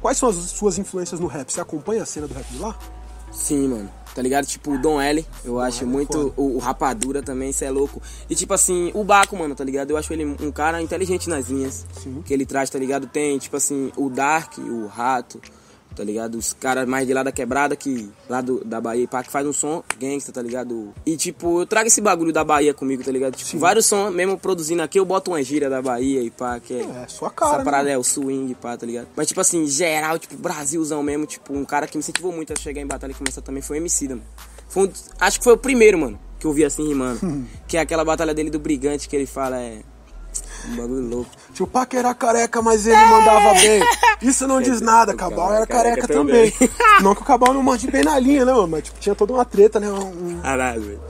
quais 0.00 0.18
são 0.18 0.28
as 0.28 0.36
suas 0.36 0.78
influências 0.78 1.20
no 1.20 1.26
rap? 1.26 1.52
Você 1.52 1.60
acompanha 1.60 2.02
a 2.02 2.06
cena 2.06 2.26
do 2.26 2.34
rap 2.34 2.46
de 2.46 2.58
lá? 2.58 2.76
Sim, 3.30 3.68
mano. 3.68 3.90
Tá 4.14 4.20
ligado? 4.20 4.44
Tipo, 4.44 4.72
o 4.72 4.78
Dom 4.78 5.00
L, 5.00 5.24
eu 5.42 5.58
acho 5.58 5.84
L 5.84 5.90
é 5.90 5.92
muito. 5.92 6.34
O, 6.36 6.56
o 6.56 6.58
Rapadura 6.58 7.22
também, 7.22 7.48
isso 7.48 7.64
é 7.64 7.70
louco. 7.70 8.02
E 8.28 8.34
tipo 8.34 8.52
assim, 8.52 8.90
o 8.94 9.02
Baco, 9.02 9.36
mano, 9.36 9.54
tá 9.54 9.64
ligado? 9.64 9.90
Eu 9.90 9.96
acho 9.96 10.12
ele 10.12 10.24
um 10.24 10.52
cara 10.52 10.82
inteligente 10.82 11.30
nas 11.30 11.48
linhas 11.48 11.86
Sim. 12.02 12.22
que 12.22 12.34
ele 12.34 12.44
traz, 12.44 12.68
tá 12.68 12.78
ligado? 12.78 13.06
Tem, 13.06 13.38
tipo 13.38 13.56
assim, 13.56 13.90
o 13.96 14.10
Dark, 14.10 14.58
o 14.58 14.86
Rato, 14.86 15.40
tá 15.92 16.04
ligado? 16.04 16.36
Os 16.36 16.52
caras 16.52 16.88
mais 16.88 17.06
de 17.06 17.14
lá 17.14 17.22
da 17.22 17.32
quebrada, 17.32 17.76
que 17.76 18.10
lá 18.28 18.40
do, 18.40 18.64
da 18.64 18.80
Bahia, 18.80 19.06
pá, 19.06 19.22
que 19.22 19.30
faz 19.30 19.46
um 19.46 19.52
som 19.52 19.82
gangsta, 19.98 20.32
tá 20.32 20.42
ligado? 20.42 20.92
E 21.04 21.16
tipo, 21.16 21.60
eu 21.60 21.66
trago 21.66 21.86
esse 21.86 22.00
bagulho 22.00 22.32
da 22.32 22.44
Bahia 22.44 22.74
comigo, 22.74 23.02
tá 23.02 23.10
ligado? 23.10 23.36
Tipo, 23.36 23.58
vários 23.58 23.86
sons, 23.86 24.12
mesmo 24.14 24.38
produzindo 24.38 24.82
aqui, 24.82 24.98
eu 24.98 25.04
boto 25.04 25.30
uma 25.30 25.42
gíria 25.42 25.68
da 25.68 25.80
Bahia 25.80 26.22
e 26.22 26.30
pá, 26.30 26.58
que 26.60 26.74
é. 26.74 26.82
É, 26.82 27.08
sua 27.08 27.30
cara, 27.30 27.56
Essa 27.56 27.64
parada 27.64 27.84
né? 27.84 27.92
é 27.92 27.98
o 27.98 28.02
swing, 28.02 28.54
pá, 28.54 28.76
tá 28.76 28.86
ligado? 28.86 29.08
Mas, 29.16 29.28
tipo 29.28 29.40
assim, 29.40 29.66
geral, 29.66 30.18
tipo, 30.18 30.36
Brasilzão 30.36 31.02
mesmo, 31.02 31.26
tipo, 31.26 31.54
um 31.54 31.64
cara 31.64 31.86
que 31.86 31.96
me 31.96 32.00
incentivou 32.00 32.32
muito 32.32 32.52
a 32.52 32.56
chegar 32.56 32.80
em 32.80 32.86
batalha 32.86 33.12
e 33.12 33.14
começar 33.14 33.42
também 33.42 33.62
foi 33.62 33.78
o 33.78 33.80
MC, 33.80 34.08
mano. 34.08 34.22
Foi 34.68 34.88
um 34.88 34.92
acho 35.20 35.38
que 35.38 35.44
foi 35.44 35.52
o 35.52 35.58
primeiro, 35.58 35.98
mano, 35.98 36.18
que 36.38 36.46
eu 36.46 36.52
vi 36.52 36.64
assim 36.64 36.86
rimando. 36.86 37.20
que 37.68 37.76
é 37.76 37.80
aquela 37.80 38.04
batalha 38.04 38.34
dele 38.34 38.50
do 38.50 38.58
Brigante 38.58 39.08
que 39.08 39.16
ele 39.16 39.26
fala, 39.26 39.60
é. 39.60 39.80
Um 40.68 40.76
bagulho 40.76 41.08
louco. 41.08 41.30
Tio 41.52 41.66
Pac 41.66 41.94
era 41.96 42.14
careca, 42.14 42.62
mas 42.62 42.86
ele 42.86 42.96
mandava 42.96 43.52
bem. 43.54 43.82
Isso 44.22 44.46
não 44.46 44.60
diz 44.62 44.80
nada, 44.80 45.12
o 45.12 45.16
Cabal 45.16 45.52
era 45.52 45.64
é 45.64 45.66
careca 45.66 46.06
também. 46.06 46.52
Não 47.00 47.14
que 47.14 47.22
o 47.22 47.24
Cabal 47.24 47.52
não 47.52 47.62
mande 47.62 47.90
bem 47.90 48.02
na 48.04 48.18
linha, 48.18 48.44
né, 48.44 48.52
mano? 48.52 48.68
Mas 48.68 48.84
tipo, 48.84 48.98
tinha 49.00 49.14
toda 49.14 49.32
uma 49.32 49.44
treta, 49.44 49.80
né? 49.80 49.90
Um- 49.90 50.40
Caralho, 50.40 50.82
velho. 50.82 51.00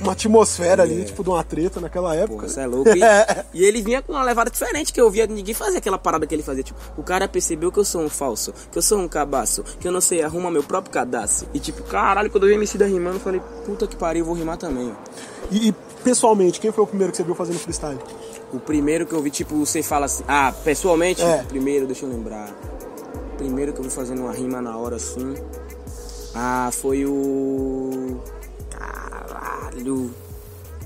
uma 0.00 0.12
atmosfera 0.12 0.82
ali, 0.82 1.04
tipo, 1.04 1.22
de 1.22 1.28
uma 1.30 1.44
treta 1.44 1.80
naquela 1.80 2.14
época. 2.16 2.46
Porra, 2.46 2.56
né? 2.56 2.62
é 2.62 2.66
louco. 2.66 2.90
E, 2.90 3.00
e 3.60 3.64
ele 3.64 3.82
vinha 3.82 4.00
com 4.00 4.12
uma 4.12 4.22
levada 4.24 4.50
diferente 4.50 4.92
que 4.92 5.00
eu 5.00 5.10
via 5.10 5.26
ninguém 5.26 5.54
fazer 5.54 5.78
aquela 5.78 5.98
parada 5.98 6.26
que 6.26 6.34
ele 6.34 6.42
fazia. 6.42 6.62
Tipo, 6.62 6.78
o 6.96 7.02
cara 7.02 7.28
percebeu 7.28 7.70
que 7.70 7.78
eu 7.78 7.84
sou 7.84 8.00
um 8.02 8.08
falso, 8.08 8.52
que 8.72 8.78
eu 8.78 8.82
sou 8.82 8.98
um 8.98 9.06
cabaço, 9.08 9.62
que 9.78 9.86
eu 9.86 9.92
não 9.92 10.00
sei 10.00 10.22
arrumar 10.22 10.50
meu 10.50 10.62
próprio 10.62 10.92
cadastro. 10.92 11.46
E 11.52 11.60
tipo, 11.60 11.82
caralho, 11.84 12.30
quando 12.30 12.44
eu 12.44 12.48
vi 12.48 12.54
MC 12.54 12.78
da 12.78 12.86
rimando, 12.86 13.16
eu 13.16 13.20
falei, 13.20 13.40
puta 13.66 13.86
que 13.86 13.96
pariu, 13.96 14.20
eu 14.22 14.26
vou 14.26 14.34
rimar 14.34 14.56
também. 14.56 14.92
E, 15.50 15.68
e, 15.68 15.72
pessoalmente, 16.02 16.58
quem 16.58 16.72
foi 16.72 16.82
o 16.84 16.86
primeiro 16.86 17.10
que 17.12 17.18
você 17.18 17.22
viu 17.22 17.34
fazendo 17.34 17.58
freestyle? 17.58 17.98
O 18.52 18.60
primeiro 18.60 19.06
que 19.06 19.12
eu 19.12 19.20
vi, 19.22 19.30
tipo, 19.30 19.54
você 19.56 19.82
fala 19.82 20.06
assim. 20.06 20.24
Ah, 20.28 20.52
pessoalmente, 20.64 21.22
É. 21.22 21.42
o 21.42 21.46
primeiro, 21.46 21.86
deixa 21.86 22.04
eu 22.06 22.10
lembrar. 22.10 22.48
O 23.32 23.36
primeiro 23.36 23.72
que 23.72 23.80
eu 23.80 23.84
vi 23.84 23.90
fazendo 23.90 24.22
uma 24.22 24.32
rima 24.32 24.60
na 24.62 24.76
hora 24.76 24.96
assim. 24.96 25.34
Ah, 26.34 26.70
foi 26.72 27.04
o. 27.04 28.20
Caralho. 28.70 30.14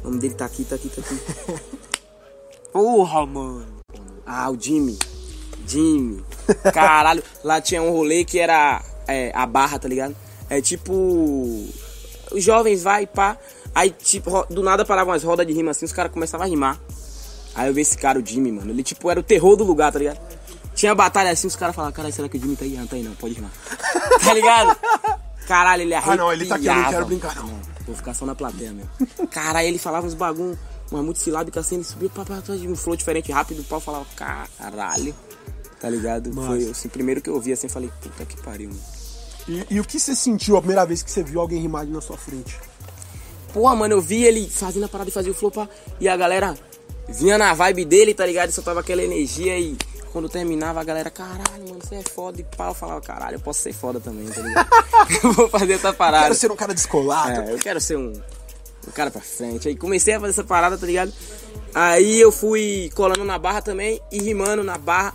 O 0.03 0.05
nome 0.09 0.19
dele 0.19 0.35
tá 0.35 0.45
aqui, 0.47 0.65
tá 0.65 0.77
aqui, 0.77 0.89
tá 0.89 1.01
aqui. 1.01 1.19
Porra, 2.73 3.27
mano. 3.27 3.67
Ah, 4.25 4.51
o 4.51 4.57
Jimmy. 4.61 4.99
Jimmy. 5.67 6.25
Caralho. 6.73 7.23
Lá 7.45 7.61
tinha 7.61 7.83
um 7.83 7.91
rolê 7.91 8.25
que 8.25 8.39
era 8.39 8.83
é, 9.07 9.31
a 9.35 9.47
barra, 9.47 9.79
tá 9.79 9.89
ligado? 9.89 10.15
É 10.49 10.61
tipo. 10.61 10.93
Os 12.33 12.43
jovens 12.45 12.83
vai, 12.83 13.07
pá. 13.07 13.37
Aí, 13.75 13.91
tipo, 13.91 14.45
do 14.51 14.63
nada 14.63 14.85
paravam 14.85 15.13
as 15.15 15.23
rodas 15.23 15.47
de 15.47 15.53
rima 15.53 15.71
assim, 15.71 15.85
os 15.85 15.93
caras 15.93 16.13
começavam 16.13 16.47
a 16.47 16.49
rimar. 16.49 16.81
Aí 17.59 17.69
eu 17.69 17.75
vi 17.75 17.81
esse 17.81 17.99
cara, 17.99 18.21
o 18.21 18.25
Jimmy, 18.25 18.53
mano. 18.53 18.71
Ele, 18.71 18.85
tipo, 18.85 19.11
era 19.11 19.19
o 19.19 19.23
terror 19.23 19.57
do 19.57 19.65
lugar, 19.65 19.91
tá 19.91 19.99
ligado? 19.99 20.21
Tinha 20.77 20.95
batalha 20.95 21.33
assim, 21.33 21.49
os 21.49 21.57
caras 21.57 21.75
falavam, 21.75 21.93
caralho, 21.93 22.15
será 22.15 22.29
que 22.29 22.39
o 22.39 22.41
Jimmy 22.41 22.55
tá 22.55 22.65
aí? 22.65 22.77
Ah, 22.77 22.81
não 22.83 22.87
tá 22.87 22.95
aí 22.95 23.03
não, 23.03 23.13
pode 23.17 23.35
rimar. 23.35 23.51
tá 24.25 24.33
ligado? 24.33 24.79
Caralho, 25.49 25.83
ele 25.83 25.93
arrepiava. 25.93 26.23
Ah, 26.23 26.25
não, 26.25 26.33
ele 26.33 26.47
tá 26.47 26.55
aqui, 26.55 26.67
eu 26.67 26.75
não 26.75 26.89
quero 26.89 27.07
brincar, 27.07 27.35
não. 27.35 27.61
Vou 27.85 27.97
ficar 27.97 28.15
só 28.15 28.25
na 28.25 28.37
plateia 28.37 28.73
mesmo. 28.73 28.89
Caralho, 29.29 29.67
ele 29.67 29.79
falava 29.79 30.07
uns 30.07 30.15
bagulho, 30.15 30.57
uma 30.93 31.03
multissilábica 31.03 31.59
assim, 31.59 31.75
ele 31.75 31.85
subia 31.85 32.09
pra 32.09 32.25
pra 32.25 32.41
trás 32.41 32.61
de 32.61 32.69
um 32.69 32.77
flow 32.77 32.95
diferente, 32.95 33.33
rápido, 33.33 33.61
o 33.61 33.65
pau 33.65 33.81
falava, 33.81 34.07
caralho. 34.15 35.13
Tá 35.81 35.91
ligado? 35.91 36.33
Massa. 36.33 36.47
Foi 36.47 36.71
assim, 36.71 36.87
o 36.87 36.91
primeiro 36.93 37.21
que 37.21 37.29
eu 37.29 37.41
vi 37.41 37.53
assim, 37.53 37.69
falei, 37.69 37.91
puta 38.01 38.25
que 38.25 38.41
pariu, 38.41 38.69
mano. 38.69 38.81
E, 39.49 39.75
e 39.75 39.81
o 39.81 39.85
que 39.85 39.99
você 39.99 40.15
sentiu 40.15 40.57
a 40.57 40.61
primeira 40.61 40.87
vez 40.87 41.03
que 41.03 41.11
você 41.11 41.25
viu 41.25 41.41
alguém 41.41 41.61
rimar 41.61 41.83
ali 41.83 41.91
na 41.91 42.01
sua 42.01 42.17
frente? 42.17 42.57
Porra, 43.53 43.75
mano, 43.75 43.95
eu 43.95 44.01
vi 44.01 44.23
ele 44.23 44.49
fazendo 44.49 44.85
a 44.85 44.89
parada 44.89 45.11
e 45.11 45.13
fazia 45.13 45.33
o 45.33 45.35
flow, 45.35 45.51
pá, 45.51 45.69
e 45.99 46.09
a 46.09 46.17
galera 46.17 46.55
vinha 47.09 47.39
na 47.39 47.55
vibe 47.55 47.85
dele, 47.85 48.15
tá 48.15 48.25
ligado? 48.27 48.51
E 48.51 48.53
soltava 48.53 48.81
aquela 48.81 49.03
energia 49.03 49.59
e 49.59 49.77
quando 50.13 50.29
terminava 50.29 50.81
a 50.81 50.85
galera, 50.85 51.11
caralho, 51.11 51.69
mano, 51.69 51.79
você 51.83 51.97
é 51.97 52.03
foda. 52.03 52.41
E 52.41 52.45
pá, 52.45 52.69
eu 52.69 52.75
falava, 52.75 53.01
caralho, 53.01 53.37
eu 53.37 53.41
posso 53.41 53.61
ser 53.61 53.73
foda 53.73 54.01
também, 54.01 54.27
tá 54.29 54.41
ligado? 54.41 54.69
eu 55.25 55.33
vou 55.33 55.49
fazer 55.49 55.75
essa 55.75 55.93
parada. 55.93 56.25
Quero 56.25 56.35
ser 56.35 56.51
um 56.51 56.57
cara 56.57 56.75
descolado. 56.75 57.43
É, 57.43 57.53
eu 57.53 57.59
quero 57.59 57.81
ser 57.81 57.97
um, 57.97 58.13
um 58.87 58.91
cara 58.93 59.11
pra 59.11 59.21
frente. 59.21 59.69
Aí 59.69 59.77
comecei 59.77 60.15
a 60.15 60.21
fazer 60.21 60.31
essa 60.33 60.45
parada, 60.45 60.77
tá 60.79 60.87
ligado? 60.87 61.13
Aí 61.75 62.19
eu 62.21 62.33
fui 62.33 62.91
colando 62.95 63.25
na 63.25 63.39
barra 63.39 63.61
também 63.61 64.01
e 64.11 64.19
rimando 64.23 64.65
na 64.65 64.79
barra. 64.79 65.15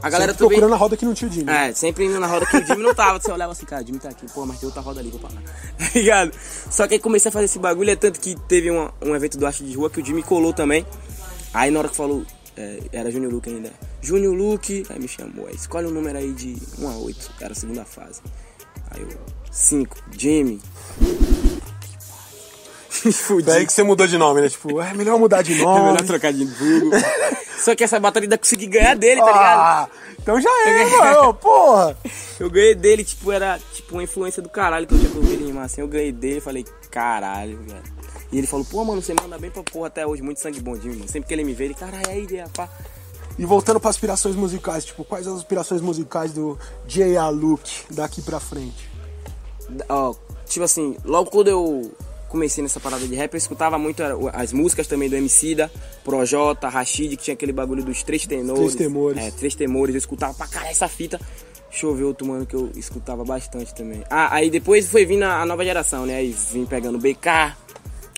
A 0.00 0.08
galera 0.10 0.30
Sempre 0.30 0.44
também. 0.44 0.58
procurando 0.60 0.74
a 0.74 0.76
roda 0.76 0.96
que 0.96 1.04
não 1.04 1.12
tinha 1.12 1.28
o 1.28 1.32
Jimmy. 1.32 1.50
É, 1.50 1.72
sempre 1.74 2.04
indo 2.04 2.20
na 2.20 2.28
roda 2.28 2.46
que 2.46 2.56
o 2.56 2.64
Jimmy 2.64 2.82
não 2.84 2.94
tava. 2.94 3.18
Você 3.20 3.32
olhava 3.32 3.50
assim, 3.50 3.66
cara, 3.66 3.82
o 3.82 3.86
Jimmy 3.86 3.98
tá 3.98 4.10
aqui, 4.10 4.26
pô, 4.32 4.46
mas 4.46 4.60
tem 4.60 4.66
outra 4.68 4.80
roda 4.80 5.00
ali, 5.00 5.10
vou 5.10 5.18
parar. 5.18 5.42
Tá 5.76 5.90
ligado? 5.92 6.32
Só 6.70 6.86
que 6.86 6.94
aí 6.94 7.00
comecei 7.00 7.30
a 7.30 7.32
fazer 7.32 7.46
esse 7.46 7.58
bagulho, 7.58 7.90
é 7.90 7.96
tanto 7.96 8.20
que 8.20 8.36
teve 8.46 8.70
uma- 8.70 8.94
um 9.02 9.16
evento 9.16 9.36
do 9.38 9.44
Arte 9.44 9.64
de 9.64 9.74
Rua 9.74 9.90
que 9.90 10.00
o 10.00 10.04
Jimmy 10.04 10.22
colou 10.22 10.52
também. 10.52 10.86
Aí 11.54 11.70
na 11.70 11.78
hora 11.80 11.88
que 11.88 11.96
falou, 11.96 12.24
é, 12.56 12.78
era 12.92 13.10
Júnior 13.10 13.32
Luke 13.32 13.48
ainda. 13.48 13.70
Júnior 14.02 14.34
Luke, 14.34 14.84
aí 14.90 14.98
me 14.98 15.08
chamou, 15.08 15.46
aí 15.46 15.54
escolhe 15.54 15.86
um 15.86 15.90
número 15.90 16.18
aí 16.18 16.32
de 16.32 16.56
1 16.78 16.88
a 16.88 16.96
8, 16.96 17.30
era 17.40 17.52
a 17.52 17.56
segunda 17.56 17.84
fase. 17.84 18.20
Aí 18.90 19.02
eu, 19.02 19.08
5, 19.50 19.96
Jimmy. 20.16 20.60
Me 23.04 23.12
fudi. 23.12 23.46
Daí 23.46 23.64
que 23.66 23.72
você 23.72 23.82
mudou 23.82 24.06
de 24.06 24.18
nome, 24.18 24.40
né? 24.40 24.48
Tipo, 24.48 24.80
é 24.80 24.92
melhor 24.92 25.18
mudar 25.18 25.42
de 25.42 25.54
É 25.60 25.64
nome. 25.64 25.84
melhor 25.92 26.02
trocar 26.04 26.32
de 26.32 26.44
vulgo. 26.44 26.90
Só 27.58 27.74
que 27.74 27.84
essa 27.84 27.98
batalha 28.00 28.24
ainda 28.24 28.38
consegui 28.38 28.66
ganhar 28.66 28.94
dele, 28.96 29.20
tá 29.20 29.26
ligado? 29.26 29.60
ah, 29.60 29.88
então 30.20 30.40
já 30.40 30.50
é, 30.66 30.84
mano. 30.96 31.34
Porra. 31.34 31.96
Eu 32.38 32.48
ganhei 32.50 32.74
dele, 32.74 33.02
tipo, 33.04 33.32
era 33.32 33.58
tipo 33.72 33.94
uma 33.94 34.02
influência 34.02 34.40
do 34.40 34.48
caralho 34.48 34.86
que 34.86 34.94
eu 34.94 34.98
tinha 34.98 35.10
ouvido 35.12 35.32
ele 35.32 35.46
rimar 35.46 35.64
assim. 35.64 35.80
Eu 35.80 35.88
ganhei 35.88 36.12
dele, 36.12 36.40
falei, 36.40 36.64
caralho, 36.88 37.58
velho. 37.62 37.97
E 38.30 38.38
ele 38.38 38.46
falou, 38.46 38.64
pô, 38.64 38.84
mano, 38.84 39.00
você 39.00 39.14
manda 39.14 39.38
bem 39.38 39.50
pra 39.50 39.62
porra 39.62 39.86
até 39.86 40.06
hoje, 40.06 40.22
muito 40.22 40.40
sangue 40.40 40.60
mim, 40.60 40.96
mano. 40.96 41.08
Sempre 41.08 41.28
que 41.28 41.34
ele 41.34 41.44
me 41.44 41.54
vê, 41.54 41.66
ele, 41.66 41.74
caralho, 41.74 42.08
aí, 42.08 42.24
ideia, 42.24 42.46
pá. 42.54 42.68
E 43.38 43.44
voltando 43.44 43.78
para 43.78 43.90
aspirações 43.90 44.34
musicais, 44.34 44.84
tipo, 44.84 45.04
quais 45.04 45.26
as 45.26 45.36
aspirações 45.36 45.80
musicais 45.80 46.32
do 46.32 46.58
J.A. 46.86 47.28
Luke 47.28 47.84
daqui 47.90 48.20
pra 48.20 48.40
frente? 48.40 48.88
Ó, 49.88 50.14
tipo 50.46 50.64
assim, 50.64 50.96
logo 51.04 51.30
quando 51.30 51.48
eu 51.48 51.90
comecei 52.28 52.62
nessa 52.62 52.78
parada 52.78 53.06
de 53.06 53.14
rap, 53.14 53.32
eu 53.32 53.38
escutava 53.38 53.78
muito 53.78 54.02
as 54.32 54.52
músicas 54.52 54.86
também 54.86 55.08
do 55.08 55.16
Emicida, 55.16 55.70
Projota, 56.04 56.68
Rashid, 56.68 57.16
que 57.16 57.24
tinha 57.24 57.34
aquele 57.34 57.52
bagulho 57.52 57.84
dos 57.84 58.02
três 58.02 58.26
tenores. 58.26 58.74
Três 58.74 58.74
temores. 58.74 59.22
É, 59.22 59.30
três 59.30 59.54
temores. 59.54 59.94
Eu 59.94 59.98
escutava 59.98 60.34
pra 60.34 60.46
caralho 60.46 60.70
essa 60.70 60.88
fita. 60.88 61.18
Deixa 61.70 61.86
eu 61.86 61.94
ver 61.94 62.04
outro 62.04 62.26
mano 62.26 62.46
que 62.46 62.56
eu 62.56 62.70
escutava 62.76 63.24
bastante 63.24 63.74
também. 63.74 64.02
Ah, 64.08 64.34
aí 64.34 64.50
depois 64.50 64.88
foi 64.88 65.04
vindo 65.04 65.24
a, 65.24 65.44
nova 65.44 65.64
geração, 65.64 66.06
né? 66.06 66.16
Aí 66.16 66.34
vim 66.50 66.64
pegando 66.64 66.98
BK, 66.98 67.54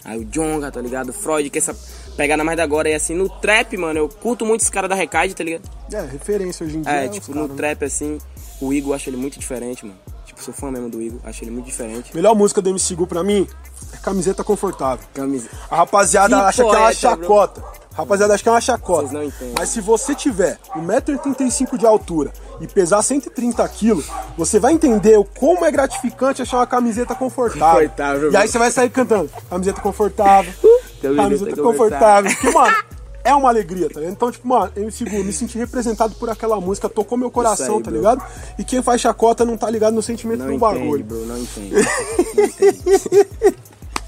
aí 0.04 0.18
o 0.18 0.24
Jonga, 0.24 0.70
tá 0.70 0.80
ligado? 0.80 1.12
Freud, 1.12 1.48
que 1.50 1.58
essa 1.58 1.76
pegada 2.16 2.44
mais 2.44 2.56
da 2.56 2.62
agora. 2.62 2.88
E 2.88 2.94
assim, 2.94 3.14
no 3.14 3.28
trap, 3.28 3.76
mano, 3.76 3.98
eu 3.98 4.08
curto 4.08 4.44
muito 4.44 4.62
esse 4.62 4.70
cara 4.70 4.88
da 4.88 4.94
Recade, 4.94 5.34
tá 5.34 5.44
ligado? 5.44 5.68
É, 5.92 6.00
referência 6.02 6.66
hoje 6.66 6.76
em 6.76 6.82
dia. 6.82 6.92
É, 6.92 7.04
é 7.06 7.08
tipo, 7.08 7.28
no 7.28 7.42
cara, 7.42 7.48
né? 7.48 7.56
trap, 7.56 7.84
assim, 7.84 8.18
o 8.60 8.72
Igor, 8.72 8.94
acho 8.94 9.08
ele 9.08 9.16
muito 9.16 9.38
diferente, 9.38 9.84
mano. 9.84 9.98
Tipo, 10.26 10.42
sou 10.42 10.54
fã 10.54 10.70
mesmo 10.70 10.88
do 10.88 11.00
Igor, 11.00 11.20
acho 11.24 11.42
ele 11.44 11.50
muito 11.50 11.66
diferente. 11.66 12.14
Melhor 12.14 12.34
música 12.34 12.62
do 12.62 12.70
MC 12.70 12.94
Gu 12.94 13.06
pra 13.06 13.24
mim 13.24 13.46
é 13.92 13.96
Camiseta 13.96 14.44
Confortável. 14.44 15.04
Camisa. 15.12 15.48
A 15.70 15.76
rapaziada 15.76 16.36
Que 16.36 16.42
acha 16.42 16.56
que 16.56 16.62
é 16.62 16.64
uma 16.64 16.78
poeta, 16.78 16.94
chacota. 16.94 17.64
A 17.92 17.96
rapaziada 17.96 18.34
acha 18.34 18.42
que 18.42 18.48
é 18.48 18.52
uma 18.52 18.60
chacota. 18.60 19.00
Vocês 19.02 19.12
não 19.12 19.24
entendem. 19.24 19.54
Mas 19.58 19.68
se 19.70 19.80
você 19.80 20.14
tiver 20.14 20.58
1,85m 20.76 21.76
de 21.76 21.86
altura 21.86 22.32
e 22.60 22.66
pesar 22.66 23.02
130 23.02 23.66
quilos, 23.68 24.06
você 24.36 24.58
vai 24.58 24.72
entender 24.72 25.18
o 25.18 25.24
como 25.24 25.64
é 25.64 25.70
gratificante 25.70 26.42
achar 26.42 26.58
uma 26.58 26.66
camiseta 26.66 27.14
confortável. 27.14 27.88
Confortável, 27.88 28.32
e 28.32 28.36
aí 28.36 28.46
você 28.48 28.58
vai 28.58 28.70
sair 28.70 28.90
cantando. 28.90 29.30
Camiseta 29.48 29.80
confortável. 29.80 30.52
Camiseta 31.00 31.22
camiseta 31.22 31.62
confortável. 31.62 32.30
Porque, 32.30 32.50
mano, 32.50 32.76
é 33.24 33.34
uma 33.34 33.48
alegria, 33.48 33.88
tá 33.88 34.00
ligado? 34.00 34.12
Então, 34.12 34.30
tipo, 34.30 34.46
mano, 34.46 34.72
eu 34.76 34.84
Gu, 34.84 35.24
me 35.24 35.32
senti 35.32 35.58
representado 35.58 36.14
por 36.14 36.28
aquela 36.30 36.60
música, 36.60 36.88
tocou 36.88 37.16
meu 37.16 37.30
coração, 37.30 37.78
aí, 37.78 37.82
tá 37.82 37.90
bro. 37.90 37.98
ligado? 37.98 38.22
E 38.58 38.64
quem 38.64 38.82
faz 38.82 39.00
chacota 39.00 39.44
não 39.44 39.56
tá 39.56 39.68
ligado 39.70 39.94
no 39.94 40.02
sentimento 40.02 40.40
Não 40.40 40.46
do 40.46 40.52
entende, 40.54 40.78
bagulho. 40.78 41.04
bro, 41.04 41.26
não 41.26 41.38
entende. 41.38 41.74
Não 41.74 42.44
entende. 42.44 43.56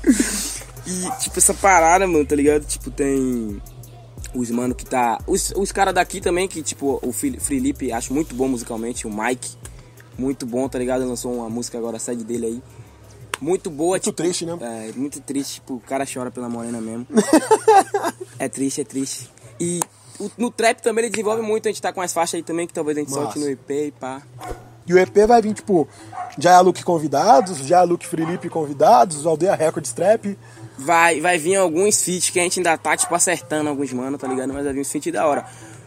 e, 0.87 1.11
tipo, 1.21 1.39
essa 1.39 1.55
parada, 1.55 2.07
mano, 2.07 2.25
tá 2.25 2.37
ligado? 2.37 2.65
Tipo, 2.65 2.91
tem 2.91 3.61
os 4.35 4.51
mano 4.51 4.75
que 4.75 4.85
tá... 4.85 5.19
Os, 5.27 5.53
os 5.57 5.71
caras 5.73 5.95
daqui 5.95 6.21
também, 6.21 6.49
que, 6.49 6.63
tipo, 6.63 6.99
o 7.03 7.13
Felipe, 7.13 7.93
acho 7.93 8.13
muito 8.15 8.35
bom 8.35 8.49
musicalmente, 8.49 9.07
o 9.07 9.11
Mike, 9.13 9.57
muito 10.19 10.47
bom, 10.47 10.69
tá 10.69 10.79
ligado? 10.79 11.05
Lançou 11.07 11.35
uma 11.35 11.49
música 11.51 11.79
agora, 11.79 11.97
a 11.97 12.01
sede 12.01 12.25
dele 12.25 12.47
aí. 12.47 12.63
Muito 13.41 13.71
boa, 13.71 13.93
Muito 13.95 14.05
tipo, 14.05 14.17
triste, 14.17 14.47
né? 14.47 14.57
É, 14.61 14.93
muito 14.95 15.21
triste, 15.21 15.55
tipo, 15.55 15.75
o 15.75 15.81
cara 15.81 16.05
chora 16.07 16.31
pela 16.31 16.49
morena 16.49 16.81
mesmo. 16.81 17.07
é 18.39 18.49
triste, 18.49 18.81
é 18.81 18.85
triste. 18.85 19.29
E 19.59 19.81
o- 20.21 20.31
no 20.39 20.51
trap 20.51 20.81
também 20.81 21.05
ele 21.05 21.11
desenvolve 21.11 21.43
muito, 21.43 21.67
a 21.69 21.71
gente 21.73 21.83
tá 21.83 21.93
com 21.93 22.01
as 22.01 22.13
faixas 22.13 22.35
aí 22.39 22.43
também, 22.43 22.67
que 22.67 22.73
talvez 22.73 22.97
a 22.97 23.01
gente 23.01 23.11
Massa. 23.11 23.23
solte 23.23 23.39
no 23.41 23.49
EP 23.49 23.71
e 23.71 23.91
pá. 23.93 24.23
E 24.87 24.95
o 24.95 24.99
EP 24.99 25.27
vai 25.27 25.41
vir, 25.43 25.55
tipo, 25.55 25.89
já 26.39 26.61
Luke 26.61 26.83
convidados, 26.85 27.59
já 27.59 27.83
Luke 27.83 28.07
Felipe 28.07 28.49
convidados, 28.49 29.27
Aldeia 29.27 29.55
Records 29.55 29.93
Trap. 29.93 30.37
Vai, 30.79 31.21
vai 31.21 31.39
vir 31.39 31.57
alguns 31.57 32.03
feats 32.03 32.31
que 32.31 32.41
a 32.41 32.43
gente 32.43 32.59
ainda 32.59 32.77
tá, 32.79 32.97
tipo, 32.97 33.15
acertando 33.15 33.69
alguns 33.69 33.93
mano, 33.93 34.17
tá 34.19 34.27
ligado? 34.27 34.53
Mas 34.53 34.65
vai 34.65 34.73
vir 34.73 34.81
uns 34.81 34.91
feats 34.91 35.13
da 35.13 35.27
hora. 35.27 35.45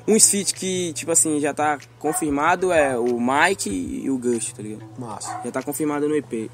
Uns 0.07 0.29
feats 0.29 0.51
que, 0.51 0.93
tipo 0.93 1.11
assim, 1.11 1.39
já 1.39 1.53
tá 1.53 1.79
confirmado 1.97 2.71
é 2.71 2.97
o 2.97 3.19
Mike 3.19 3.69
e 3.69 4.09
o 4.09 4.17
Gush, 4.17 4.53
tá 4.53 4.61
ligado? 4.61 4.83
Massa. 4.97 5.41
Já 5.43 5.51
tá 5.51 5.63
confirmado 5.63 6.07
no 6.07 6.15
EP. 6.15 6.49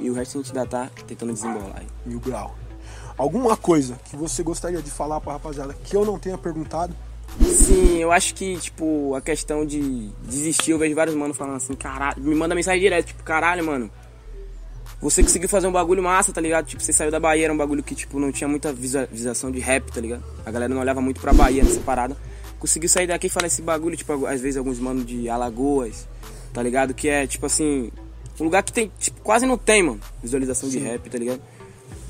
E 0.00 0.10
o 0.10 0.14
resto 0.14 0.38
a 0.38 0.42
gente 0.42 0.56
ainda 0.56 0.66
tá 0.68 0.90
tentando 1.06 1.32
desembolar 1.32 1.76
aí. 1.76 1.86
Mil 2.04 2.18
grau. 2.18 2.56
Alguma 3.16 3.56
coisa 3.56 4.00
que 4.10 4.16
você 4.16 4.42
gostaria 4.42 4.80
de 4.82 4.90
falar 4.90 5.20
pra 5.20 5.34
rapaziada 5.34 5.74
que 5.84 5.94
eu 5.94 6.04
não 6.04 6.18
tenha 6.18 6.36
perguntado? 6.36 6.94
Sim, 7.38 7.98
eu 7.98 8.10
acho 8.10 8.34
que, 8.34 8.56
tipo, 8.56 9.14
a 9.14 9.20
questão 9.20 9.64
de 9.64 10.08
desistir, 10.24 10.72
eu 10.72 10.78
vejo 10.78 10.94
vários 10.94 11.14
manos 11.14 11.36
falando 11.36 11.56
assim, 11.56 11.74
caralho, 11.74 12.20
me 12.20 12.34
manda 12.34 12.54
mensagem 12.54 12.80
direto, 12.80 13.06
tipo, 13.08 13.22
caralho, 13.22 13.64
mano. 13.64 13.90
Você 15.00 15.22
conseguiu 15.22 15.48
fazer 15.48 15.66
um 15.66 15.72
bagulho 15.72 16.02
massa, 16.02 16.30
tá 16.30 16.40
ligado? 16.40 16.66
Tipo, 16.66 16.82
você 16.82 16.92
saiu 16.92 17.10
da 17.10 17.18
Bahia, 17.18 17.44
era 17.44 17.52
um 17.52 17.56
bagulho 17.56 17.82
que, 17.82 17.94
tipo, 17.94 18.20
não 18.20 18.30
tinha 18.30 18.46
muita 18.46 18.70
visualização 18.70 19.50
de 19.50 19.58
rap, 19.58 19.90
tá 19.90 20.00
ligado? 20.00 20.22
A 20.44 20.50
galera 20.50 20.72
não 20.72 20.80
olhava 20.80 21.00
muito 21.00 21.20
pra 21.20 21.32
Bahia 21.32 21.64
nessa 21.64 21.80
parada. 21.80 22.16
Conseguiu 22.58 22.88
sair 22.88 23.06
daqui 23.06 23.28
e 23.28 23.30
falar 23.30 23.46
esse 23.46 23.62
bagulho, 23.62 23.96
tipo, 23.96 24.26
às 24.26 24.42
vezes 24.42 24.58
alguns 24.58 24.78
manos 24.78 25.06
de 25.06 25.26
Alagoas, 25.30 26.06
tá 26.52 26.62
ligado? 26.62 26.92
Que 26.92 27.08
é, 27.08 27.26
tipo 27.26 27.46
assim, 27.46 27.90
um 28.38 28.44
lugar 28.44 28.62
que 28.62 28.72
tem, 28.72 28.92
tipo, 28.98 29.20
quase 29.22 29.46
não 29.46 29.56
tem, 29.56 29.82
mano, 29.82 30.00
visualização 30.22 30.68
de 30.68 30.78
rap, 30.78 31.08
tá 31.08 31.16
ligado? 31.16 31.40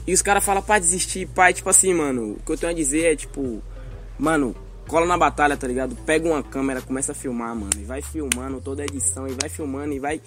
E 0.04 0.12
os 0.12 0.22
caras 0.22 0.44
falam 0.44 0.60
pra 0.60 0.80
desistir, 0.80 1.28
pai, 1.28 1.54
tipo 1.54 1.70
assim, 1.70 1.94
mano, 1.94 2.32
o 2.32 2.42
que 2.44 2.50
eu 2.50 2.56
tenho 2.56 2.72
a 2.72 2.74
dizer 2.74 3.12
é, 3.12 3.16
tipo, 3.16 3.62
mano, 4.18 4.56
cola 4.90 5.06
na 5.06 5.16
batalha, 5.16 5.56
tá 5.56 5.68
ligado? 5.68 5.94
Pega 6.04 6.28
uma 6.28 6.42
câmera, 6.42 6.82
começa 6.82 7.12
a 7.12 7.14
filmar, 7.14 7.54
mano, 7.54 7.70
e 7.78 7.84
vai 7.84 8.02
filmando 8.02 8.60
toda 8.60 8.82
a 8.82 8.84
edição, 8.84 9.28
e 9.28 9.36
vai 9.40 9.48
filmando, 9.48 9.92
e 9.94 10.00
vai 10.00 10.20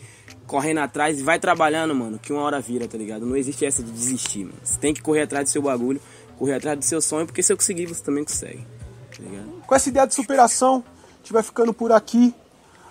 correndo 0.47 0.79
atrás, 0.79 1.19
e 1.19 1.21
vai 1.21 1.37
trabalhando, 1.37 1.93
mano, 1.93 2.17
que 2.17 2.31
uma 2.31 2.41
hora 2.41 2.61
vira, 2.61 2.87
tá 2.87 2.97
ligado? 2.97 3.25
Não 3.25 3.35
existe 3.35 3.65
essa 3.65 3.83
de 3.83 3.91
desistir, 3.91 4.45
mano. 4.45 4.57
Você 4.63 4.79
tem 4.79 4.93
que 4.93 5.01
correr 5.01 5.23
atrás 5.23 5.49
do 5.49 5.51
seu 5.51 5.61
bagulho, 5.61 5.99
correr 6.39 6.53
atrás 6.53 6.79
do 6.79 6.85
seu 6.85 7.01
sonho, 7.01 7.25
porque 7.25 7.43
se 7.43 7.51
eu 7.51 7.57
conseguir, 7.57 7.87
você 7.87 8.01
também 8.01 8.23
consegue, 8.23 8.65
tá 9.11 9.21
ligado? 9.21 9.49
Com 9.67 9.75
essa 9.75 9.89
ideia 9.89 10.07
de 10.07 10.15
superação, 10.15 10.81
a 10.97 11.17
gente 11.17 11.33
vai 11.33 11.43
ficando 11.43 11.73
por 11.73 11.91
aqui. 11.91 12.33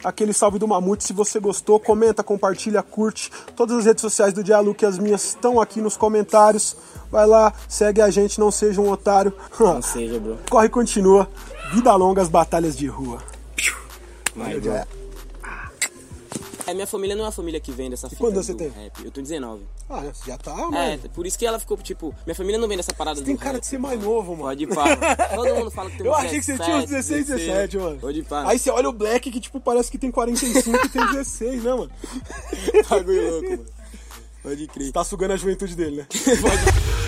Aquele 0.05 0.33
salve 0.33 0.59
do 0.59 0.67
Mamute. 0.67 1.05
Se 1.05 1.13
você 1.13 1.39
gostou, 1.39 1.79
comenta, 1.79 2.25
compartilha, 2.25 2.83
curte. 2.83 3.31
Todas 3.55 3.79
as 3.79 3.85
redes 3.85 4.01
sociais 4.01 4.33
do 4.33 4.43
Dialuque, 4.43 4.85
as 4.85 4.99
minhas, 4.99 5.27
estão 5.27 5.61
aqui 5.61 5.81
nos 5.81 5.97
comentários. 5.97 6.77
Vai 7.09 7.25
lá, 7.25 7.53
segue 7.69 8.03
a 8.03 8.11
gente, 8.11 8.41
não 8.41 8.51
seja 8.51 8.81
um 8.81 8.91
otário. 8.91 9.33
Não 9.61 9.81
seja, 9.81 10.19
bro. 10.19 10.39
Corre 10.51 10.67
e 10.67 10.71
continua. 10.71 11.29
Vida 11.73 11.95
longa 11.95 12.21
as 12.23 12.29
batalhas 12.29 12.77
de 12.77 12.87
rua. 12.87 13.23
Vai, 14.37 14.59
bro. 14.61 14.73
É, 16.65 16.73
minha 16.75 16.87
família 16.87 17.17
não 17.17 17.25
é 17.25 17.27
uma 17.27 17.33
família 17.33 17.59
que 17.59 17.73
vem 17.73 17.91
dessa 17.91 18.09
fita 18.09 18.21
quantos 18.23 18.47
você 18.47 18.53
do 18.53 18.59
tem? 18.59 18.69
rap. 18.69 19.05
Eu 19.05 19.11
tô 19.11 19.21
19. 19.21 19.65
Ah, 19.91 20.01
você 20.13 20.31
já 20.31 20.39
tá, 20.39 20.53
É, 20.53 20.57
mano. 20.97 20.99
por 21.13 21.27
isso 21.27 21.37
que 21.37 21.45
ela 21.45 21.59
ficou, 21.59 21.77
tipo, 21.79 22.15
minha 22.25 22.37
família 22.37 22.59
não 22.59 22.69
vem 22.69 22.77
dessa 22.77 22.95
parada 22.95 23.21
Tem 23.21 23.35
do 23.35 23.39
cara 23.39 23.55
rap. 23.55 23.63
de 23.63 23.67
ser 23.67 23.79
mais 23.79 24.01
novo, 24.01 24.33
mano. 24.37 24.45
Pode 24.45 24.63
ir 24.63 24.67
pá. 24.69 24.85
Todo 25.35 25.55
mundo 25.57 25.71
fala 25.73 25.91
que 25.91 25.97
tem 25.99 26.07
Eu 26.07 26.15
achei 26.15 26.39
que 26.39 26.45
você 26.45 26.57
tinha 26.59 26.77
uns 26.77 26.85
16, 26.89 27.27
17, 27.27 27.79
mano. 27.79 27.99
Pode 27.99 28.23
pá. 28.23 28.45
Aí 28.49 28.59
você 28.59 28.71
olha 28.71 28.89
o 28.89 28.93
Black 28.93 29.31
que, 29.31 29.41
tipo, 29.41 29.59
parece 29.61 29.91
que 29.91 29.99
tem 29.99 30.11
45 30.11 30.59
e 30.87 30.89
tem 30.89 31.07
16, 31.09 31.63
né, 31.65 31.71
mano? 31.75 31.91
bagulho 32.89 33.31
louco, 33.31 33.51
mano. 33.51 33.65
Pode 34.43 34.67
crer. 34.69 34.93
Tá 34.93 35.05
sugando 35.05 35.33
a 35.33 35.37
juventude 35.37 35.75
dele, 35.75 35.97
né? 35.99 36.07